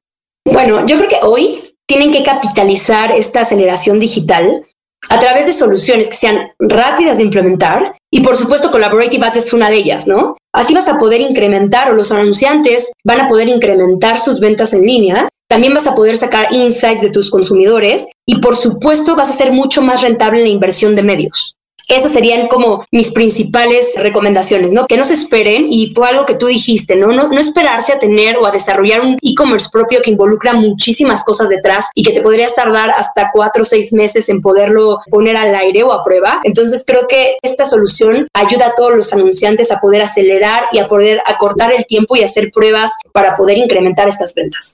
Bueno, 0.44 0.86
yo 0.88 0.98
creo 0.98 1.08
que 1.08 1.20
hoy 1.22 1.76
tienen 1.88 2.12
que 2.12 2.24
capitalizar 2.24 3.12
esta 3.12 3.42
aceleración 3.42 4.00
digital 4.00 4.66
a 5.10 5.20
través 5.20 5.46
de 5.46 5.54
soluciones 5.54 6.10
que 6.10 6.16
sean 6.16 6.50
rápidas 6.58 7.18
de 7.18 7.24
implementar 7.24 7.96
y 8.12 8.22
por 8.22 8.36
supuesto 8.38 8.72
Collaborative 8.72 9.26
Ads 9.26 9.38
es 9.38 9.54
una 9.54 9.70
de 9.70 9.78
ellas, 9.78 10.08
¿no? 10.08 10.36
Así 10.54 10.74
vas 10.74 10.88
a 10.88 10.98
poder 10.98 11.22
incrementar 11.22 11.92
o 11.92 11.96
los 11.96 12.12
anunciantes 12.12 12.92
van 13.04 13.22
a 13.22 13.28
poder 13.28 13.48
incrementar 13.48 14.18
sus 14.18 14.40
ventas 14.40 14.74
en 14.74 14.84
línea 14.84 15.30
también 15.50 15.74
vas 15.74 15.88
a 15.88 15.96
poder 15.96 16.16
sacar 16.16 16.54
insights 16.54 17.02
de 17.02 17.10
tus 17.10 17.32
consumidores 17.32 18.08
y 18.24 18.40
por 18.40 18.56
supuesto 18.56 19.16
vas 19.16 19.32
a 19.32 19.34
ser 19.34 19.52
mucho 19.52 19.82
más 19.82 20.04
rentable 20.04 20.40
en 20.40 20.46
la 20.46 20.52
inversión 20.52 20.96
de 20.96 21.02
medios. 21.02 21.56
Esas 21.90 22.14
serían 22.14 22.48
como 22.48 22.86
mis 22.92 23.12
principales 23.12 23.94
recomendaciones, 23.96 24.74
¿no? 24.74 24.86
Que 24.86 24.96
no 24.96 25.04
se 25.04 25.16
esperen, 25.16 25.68
y 25.70 25.92
fue 25.96 26.08
algo 26.08 26.26
que 26.26 26.36
tú 26.36 26.46
dijiste, 26.46 26.96
¿no? 26.96 27.08
No, 27.08 27.40
esperarse 27.40 27.94
a 27.94 28.00
tener 28.00 28.38
o 28.38 28.46
a 28.46 28.52
desarrollar 28.52 29.02
un 29.02 29.18
e-commerce 29.24 29.70
propio 29.72 30.02
que 30.04 30.12
involucra 30.12 30.54
muchísimas 30.54 31.24
cosas 31.24 31.50
detrás 31.50 31.86
y 31.96 32.04
que 32.04 32.12
te 32.12 32.22
podrías 32.22 32.54
tardar 32.54 32.92
hasta 32.92 33.32
cuatro 33.34 33.64
o 33.64 33.66
seis 33.66 33.92
meses 33.92 34.30
en 34.30 34.40
poderlo 34.40 35.00
poner 35.10 35.36
al 35.36 35.56
aire 35.56 35.82
o 35.82 35.92
a 35.92 36.04
prueba. 36.04 36.42
Entonces 36.44 36.84
creo 36.86 37.08
que 37.08 37.38
esta 37.42 37.66
solución 37.66 38.28
ayuda 38.34 38.68
a 38.68 38.76
todos 38.76 38.96
los 38.96 39.12
anunciantes 39.12 39.72
a 39.72 39.80
poder 39.80 40.04
acelerar 40.04 40.66
y 40.72 40.78
a 40.78 40.88
poder 40.88 41.24
acortar 41.26 41.74
el 41.74 41.86
tiempo 41.88 42.16
y 42.16 42.24
hacer 42.24 42.52
pruebas 42.52 42.92
para 43.14 43.34
poder 43.34 43.58
incrementar 43.58 44.08
estas 44.08 44.36
ventas. 44.36 44.74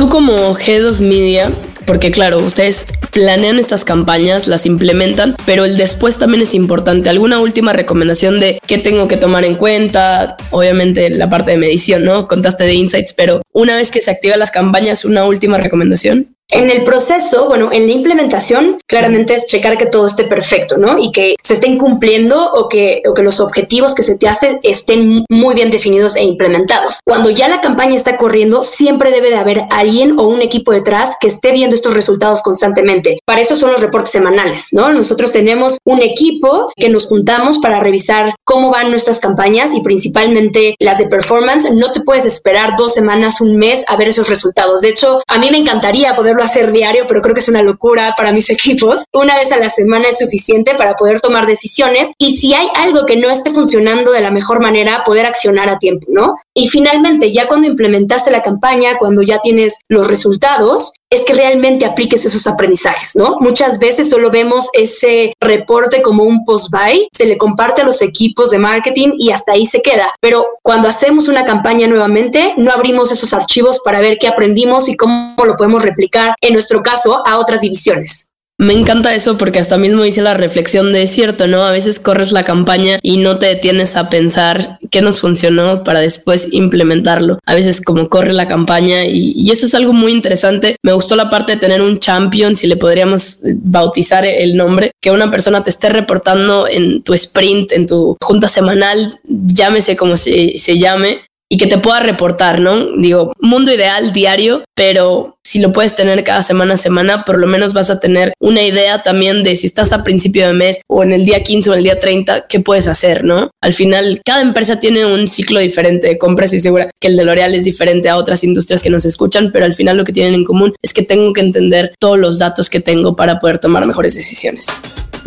Tú 0.00 0.08
como 0.08 0.56
Head 0.56 0.86
of 0.86 1.00
Media, 1.00 1.52
porque 1.84 2.10
claro, 2.10 2.38
ustedes 2.38 2.86
planean 3.12 3.58
estas 3.58 3.84
campañas, 3.84 4.48
las 4.48 4.64
implementan, 4.64 5.36
pero 5.44 5.66
el 5.66 5.76
después 5.76 6.16
también 6.16 6.42
es 6.42 6.54
importante. 6.54 7.10
¿Alguna 7.10 7.38
última 7.38 7.74
recomendación 7.74 8.40
de 8.40 8.62
qué 8.66 8.78
tengo 8.78 9.08
que 9.08 9.18
tomar 9.18 9.44
en 9.44 9.56
cuenta? 9.56 10.38
Obviamente 10.52 11.10
la 11.10 11.28
parte 11.28 11.50
de 11.50 11.58
medición, 11.58 12.02
¿no? 12.02 12.28
Contaste 12.28 12.64
de 12.64 12.72
insights, 12.72 13.12
pero 13.12 13.42
una 13.52 13.76
vez 13.76 13.90
que 13.90 14.00
se 14.00 14.10
activan 14.10 14.38
las 14.38 14.50
campañas, 14.50 15.04
una 15.04 15.26
última 15.26 15.58
recomendación. 15.58 16.34
En 16.52 16.68
el 16.68 16.82
proceso, 16.82 17.46
bueno, 17.46 17.70
en 17.72 17.86
la 17.86 17.92
implementación, 17.92 18.80
claramente 18.86 19.34
es 19.34 19.46
checar 19.46 19.78
que 19.78 19.86
todo 19.86 20.06
esté 20.06 20.24
perfecto, 20.24 20.78
¿no? 20.78 20.98
Y 20.98 21.12
que 21.12 21.36
se 21.42 21.54
estén 21.54 21.78
cumpliendo 21.78 22.52
o 22.52 22.68
que, 22.68 23.02
o 23.08 23.14
que 23.14 23.22
los 23.22 23.38
objetivos 23.38 23.94
que 23.94 24.02
se 24.02 24.18
te 24.18 24.28
hacen 24.28 24.58
estén 24.64 25.24
muy 25.30 25.54
bien 25.54 25.70
definidos 25.70 26.16
e 26.16 26.24
implementados. 26.24 26.98
Cuando 27.04 27.30
ya 27.30 27.48
la 27.48 27.60
campaña 27.60 27.94
está 27.94 28.16
corriendo, 28.16 28.64
siempre 28.64 29.12
debe 29.12 29.30
de 29.30 29.36
haber 29.36 29.62
alguien 29.70 30.18
o 30.18 30.26
un 30.26 30.42
equipo 30.42 30.72
detrás 30.72 31.14
que 31.20 31.28
esté 31.28 31.52
viendo 31.52 31.76
estos 31.76 31.94
resultados 31.94 32.42
constantemente. 32.42 33.18
Para 33.24 33.40
eso 33.40 33.54
son 33.54 33.70
los 33.70 33.80
reportes 33.80 34.10
semanales, 34.10 34.68
¿no? 34.72 34.92
Nosotros 34.92 35.32
tenemos 35.32 35.78
un 35.84 36.02
equipo 36.02 36.66
que 36.76 36.88
nos 36.88 37.06
juntamos 37.06 37.58
para 37.58 37.78
revisar 37.78 38.34
cómo 38.50 38.70
van 38.70 38.90
nuestras 38.90 39.20
campañas 39.20 39.72
y 39.72 39.80
principalmente 39.80 40.74
las 40.80 40.98
de 40.98 41.06
performance. 41.06 41.70
No 41.70 41.92
te 41.92 42.00
puedes 42.00 42.24
esperar 42.24 42.74
dos 42.76 42.94
semanas, 42.94 43.40
un 43.40 43.54
mes 43.54 43.84
a 43.86 43.96
ver 43.96 44.08
esos 44.08 44.28
resultados. 44.28 44.80
De 44.80 44.88
hecho, 44.88 45.22
a 45.28 45.38
mí 45.38 45.50
me 45.52 45.58
encantaría 45.58 46.16
poderlo 46.16 46.42
hacer 46.42 46.72
diario, 46.72 47.04
pero 47.06 47.22
creo 47.22 47.32
que 47.32 47.42
es 47.42 47.48
una 47.48 47.62
locura 47.62 48.14
para 48.16 48.32
mis 48.32 48.50
equipos. 48.56 49.04
Una 49.12 49.36
vez 49.36 49.52
a 49.52 49.56
la 49.56 49.70
semana 49.70 50.08
es 50.08 50.18
suficiente 50.18 50.74
para 50.74 50.96
poder 50.96 51.20
tomar 51.20 51.46
decisiones 51.46 52.10
y 52.18 52.38
si 52.38 52.52
hay 52.52 52.66
algo 52.74 53.06
que 53.06 53.16
no 53.16 53.30
esté 53.30 53.52
funcionando 53.52 54.10
de 54.10 54.20
la 54.20 54.32
mejor 54.32 54.60
manera, 54.60 55.04
poder 55.04 55.26
accionar 55.26 55.68
a 55.68 55.78
tiempo, 55.78 56.08
¿no? 56.10 56.34
Y 56.52 56.68
finalmente, 56.70 57.30
ya 57.30 57.46
cuando 57.46 57.68
implementaste 57.68 58.32
la 58.32 58.42
campaña, 58.42 58.98
cuando 58.98 59.22
ya 59.22 59.38
tienes 59.38 59.76
los 59.88 60.08
resultados, 60.08 60.92
es 61.10 61.24
que 61.24 61.34
realmente 61.34 61.84
apliques 61.84 62.24
esos 62.24 62.46
aprendizajes, 62.46 63.16
¿no? 63.16 63.36
Muchas 63.40 63.78
veces 63.78 64.08
solo 64.08 64.30
vemos 64.30 64.68
ese 64.72 65.34
reporte 65.40 66.02
como 66.02 66.22
un 66.22 66.44
post-buy, 66.44 67.08
se 67.12 67.26
le 67.26 67.36
comparte 67.36 67.82
a 67.82 67.84
los 67.84 68.00
equipos 68.00 68.50
de 68.50 68.58
marketing 68.58 69.10
y 69.18 69.30
hasta 69.30 69.52
ahí 69.52 69.66
se 69.66 69.82
queda. 69.82 70.06
Pero 70.20 70.46
cuando 70.62 70.88
hacemos 70.88 71.28
una 71.28 71.44
campaña 71.44 71.88
nuevamente, 71.88 72.54
no 72.56 72.70
abrimos 72.70 73.10
esos 73.10 73.32
archivos 73.34 73.80
para 73.84 74.00
ver 74.00 74.18
qué 74.18 74.28
aprendimos 74.28 74.88
y 74.88 74.96
cómo 74.96 75.34
lo 75.44 75.56
podemos 75.56 75.82
replicar, 75.82 76.34
en 76.40 76.52
nuestro 76.52 76.80
caso, 76.82 77.26
a 77.26 77.38
otras 77.38 77.60
divisiones. 77.60 78.29
Me 78.60 78.74
encanta 78.74 79.14
eso 79.14 79.38
porque 79.38 79.58
hasta 79.58 79.78
mismo 79.78 80.04
hice 80.04 80.20
la 80.20 80.34
reflexión 80.34 80.92
de 80.92 81.06
cierto, 81.06 81.46
¿no? 81.46 81.62
A 81.64 81.70
veces 81.70 81.98
corres 81.98 82.30
la 82.30 82.44
campaña 82.44 82.98
y 83.00 83.16
no 83.16 83.38
te 83.38 83.46
detienes 83.46 83.96
a 83.96 84.10
pensar 84.10 84.78
qué 84.90 85.00
nos 85.00 85.22
funcionó 85.22 85.82
para 85.82 86.00
después 86.00 86.52
implementarlo. 86.52 87.38
A 87.46 87.54
veces 87.54 87.80
como 87.80 88.10
corre 88.10 88.34
la 88.34 88.48
campaña 88.48 89.06
y, 89.06 89.50
eso 89.50 89.64
es 89.64 89.74
algo 89.74 89.94
muy 89.94 90.12
interesante. 90.12 90.76
Me 90.82 90.92
gustó 90.92 91.16
la 91.16 91.30
parte 91.30 91.54
de 91.54 91.58
tener 91.58 91.80
un 91.80 92.00
champion, 92.00 92.54
si 92.54 92.66
le 92.66 92.76
podríamos 92.76 93.38
bautizar 93.62 94.26
el 94.26 94.54
nombre, 94.58 94.90
que 95.00 95.10
una 95.10 95.30
persona 95.30 95.64
te 95.64 95.70
esté 95.70 95.88
reportando 95.88 96.68
en 96.68 97.02
tu 97.02 97.14
sprint, 97.14 97.72
en 97.72 97.86
tu 97.86 98.18
junta 98.20 98.46
semanal, 98.46 99.18
llámese 99.24 99.96
como 99.96 100.18
se 100.18 100.78
llame, 100.78 101.22
y 101.52 101.58
que 101.58 101.66
te 101.66 101.78
pueda 101.78 102.00
reportar, 102.00 102.60
¿no? 102.60 102.96
Digo, 102.96 103.32
mundo 103.40 103.74
ideal 103.74 104.12
diario, 104.12 104.64
pero 104.76 105.36
si 105.44 105.58
lo 105.58 105.72
puedes 105.72 105.96
tener 105.96 106.22
cada 106.22 106.42
semana 106.42 106.76
semana, 106.76 107.24
por 107.24 107.38
lo 107.38 107.48
menos 107.48 107.72
vas 107.72 107.90
a 107.90 107.98
tener 107.98 108.32
una 108.40 108.62
idea 108.62 109.02
también 109.02 109.42
de 109.42 109.56
si 109.56 109.66
estás 109.66 109.92
a 109.92 110.04
principio 110.04 110.46
de 110.46 110.52
mes 110.52 110.80
o 110.86 111.02
en 111.02 111.12
el 111.12 111.24
día 111.24 111.42
15 111.42 111.70
o 111.70 111.74
el 111.74 111.82
día 111.82 111.98
30, 111.98 112.46
qué 112.46 112.60
puedes 112.60 112.86
hacer, 112.86 113.24
¿no? 113.24 113.50
Al 113.60 113.72
final, 113.72 114.20
cada 114.24 114.42
empresa 114.42 114.78
tiene 114.78 115.04
un 115.04 115.26
ciclo 115.26 115.58
diferente 115.58 116.06
de 116.06 116.18
compras 116.18 116.54
y 116.54 116.60
segura 116.60 116.88
que 117.00 117.08
el 117.08 117.16
de 117.16 117.24
L'Oreal 117.24 117.52
es 117.54 117.64
diferente 117.64 118.08
a 118.08 118.16
otras 118.16 118.44
industrias 118.44 118.80
que 118.80 118.90
nos 118.90 119.04
escuchan, 119.04 119.50
pero 119.52 119.64
al 119.64 119.74
final 119.74 119.96
lo 119.96 120.04
que 120.04 120.12
tienen 120.12 120.34
en 120.34 120.44
común 120.44 120.72
es 120.82 120.94
que 120.94 121.02
tengo 121.02 121.32
que 121.32 121.40
entender 121.40 121.94
todos 121.98 122.18
los 122.18 122.38
datos 122.38 122.70
que 122.70 122.78
tengo 122.78 123.16
para 123.16 123.40
poder 123.40 123.58
tomar 123.58 123.84
mejores 123.86 124.14
decisiones. 124.14 124.68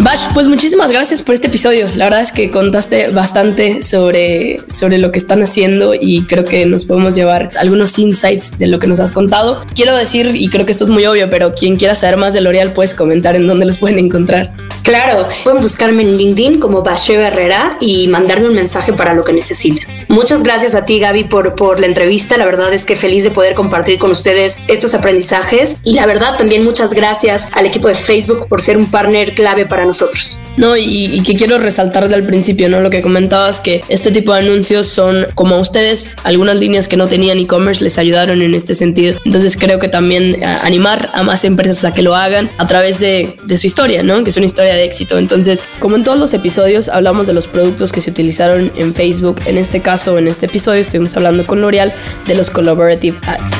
Bash, 0.03 0.25
pues 0.33 0.49
muchísimas 0.49 0.91
gracias 0.91 1.21
por 1.21 1.33
este 1.33 1.47
episodio. 1.47 1.87
La 1.95 2.03
verdad 2.03 2.19
es 2.19 2.33
que 2.33 2.51
contaste 2.51 3.07
bastante 3.11 3.81
sobre, 3.81 4.59
sobre 4.67 4.97
lo 4.97 5.13
que 5.13 5.17
están 5.17 5.41
haciendo 5.41 5.93
y 5.93 6.25
creo 6.25 6.43
que 6.43 6.65
nos 6.65 6.83
podemos 6.83 7.15
llevar 7.15 7.51
algunos 7.57 7.97
insights 7.97 8.57
de 8.59 8.67
lo 8.67 8.79
que 8.79 8.87
nos 8.87 8.99
has 8.99 9.13
contado. 9.13 9.61
Quiero 9.73 9.95
decir, 9.95 10.35
y 10.35 10.49
creo 10.49 10.65
que 10.65 10.73
esto 10.73 10.83
es 10.83 10.89
muy 10.89 11.05
obvio, 11.05 11.29
pero 11.29 11.53
quien 11.53 11.77
quiera 11.77 11.95
saber 11.95 12.17
más 12.17 12.33
de 12.33 12.41
L'Oreal 12.41 12.73
puedes 12.73 12.93
comentar 12.93 13.37
en 13.37 13.47
dónde 13.47 13.65
los 13.65 13.77
pueden 13.77 13.97
encontrar. 13.97 14.53
Claro, 14.83 15.25
pueden 15.45 15.61
buscarme 15.61 16.03
en 16.03 16.17
LinkedIn 16.17 16.59
como 16.59 16.83
Bache 16.83 17.13
Herrera 17.13 17.77
y 17.79 18.09
mandarme 18.09 18.49
un 18.49 18.55
mensaje 18.55 18.91
para 18.91 19.13
lo 19.13 19.23
que 19.23 19.31
necesiten. 19.31 19.87
Muchas 20.13 20.43
gracias 20.43 20.75
a 20.75 20.85
ti, 20.85 20.99
Gaby, 20.99 21.23
por, 21.23 21.55
por 21.55 21.79
la 21.79 21.87
entrevista. 21.87 22.37
La 22.37 22.45
verdad 22.45 22.71
es 22.71 22.85
que 22.85 22.95
feliz 22.95 23.23
de 23.23 23.31
poder 23.31 23.55
compartir 23.55 23.97
con 23.97 24.11
ustedes 24.11 24.59
estos 24.67 24.93
aprendizajes. 24.93 25.77
Y 25.83 25.93
la 25.93 26.05
verdad, 26.05 26.37
también 26.37 26.63
muchas 26.63 26.93
gracias 26.93 27.47
al 27.51 27.65
equipo 27.65 27.87
de 27.87 27.95
Facebook 27.95 28.47
por 28.47 28.61
ser 28.61 28.77
un 28.77 28.91
partner 28.91 29.33
clave 29.33 29.65
para 29.65 29.85
nosotros. 29.85 30.37
No, 30.55 30.77
y, 30.77 31.23
que 31.23 31.35
quiero 31.35 31.57
resaltar 31.57 32.09
del 32.09 32.27
principio, 32.27 32.69
¿no? 32.69 32.79
Lo 32.79 32.91
que 32.91 33.01
comentabas, 33.01 33.59
que 33.59 33.83
este 33.89 34.11
tipo 34.11 34.33
de 34.33 34.41
anuncios 34.41 34.85
son 34.85 35.29
como 35.33 35.59
ustedes, 35.59 36.15
algunas 36.23 36.57
líneas 36.57 36.87
que 36.87 36.95
no 36.95 37.07
tenían 37.07 37.39
e-commerce 37.39 37.83
les 37.83 37.97
ayudaron 37.97 38.43
en 38.43 38.53
este 38.53 38.75
sentido. 38.75 39.19
Entonces 39.25 39.57
creo 39.57 39.79
que 39.79 39.87
también 39.87 40.43
animar 40.43 41.09
a 41.15 41.23
más 41.23 41.43
empresas 41.43 41.85
a 41.85 41.95
que 41.95 42.03
lo 42.03 42.13
hagan 42.13 42.51
a 42.59 42.67
través 42.67 42.99
de, 42.99 43.35
de 43.45 43.57
su 43.57 43.65
historia, 43.65 44.03
¿no? 44.03 44.23
Que 44.23 44.29
es 44.29 44.37
una 44.37 44.45
historia 44.45 44.75
de 44.75 44.83
éxito. 44.83 45.17
Entonces, 45.17 45.63
como 45.79 45.95
en 45.95 46.03
todos 46.03 46.19
los 46.19 46.35
episodios, 46.35 46.87
hablamos 46.87 47.25
de 47.25 47.33
los 47.33 47.47
productos 47.47 47.91
que 47.91 47.99
se 47.99 48.11
utilizaron 48.11 48.71
en 48.75 48.93
Facebook. 48.93 49.41
En 49.47 49.57
este 49.57 49.81
caso, 49.81 50.02
en 50.05 50.27
este 50.27 50.47
episodio, 50.47 50.81
estuvimos 50.81 51.15
hablando 51.15 51.47
con 51.47 51.61
L'Oreal 51.61 51.93
de 52.27 52.35
los 52.35 52.49
Collaborative 52.49 53.17
Ads. 53.25 53.53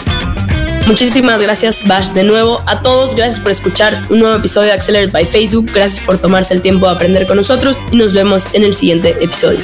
Muchísimas 0.86 1.41
gracias, 1.41 1.88
Bash, 1.88 2.10
de 2.10 2.25
nuevo. 2.25 2.62
A 2.67 2.82
todos, 2.82 3.15
gracias 3.15 3.39
por 3.39 3.51
escuchar 3.51 4.01
un 4.10 4.19
nuevo 4.19 4.36
episodio 4.36 4.67
de 4.67 4.73
Accelerate 4.73 5.12
by 5.12 5.25
Facebook. 5.25 5.71
Gracias 5.73 6.06
por 6.06 6.17
tomarse 6.17 6.53
el 6.53 6.62
tiempo 6.62 6.86
de 6.88 6.93
aprender 6.93 7.25
con 7.27 7.38
nosotros 7.38 7.79
y 7.91 7.95
nos 7.95 8.13
vemos 8.13 8.47
en 8.51 8.63
el 8.63 8.73
siguiente 8.73 9.15
episodio. 9.21 9.63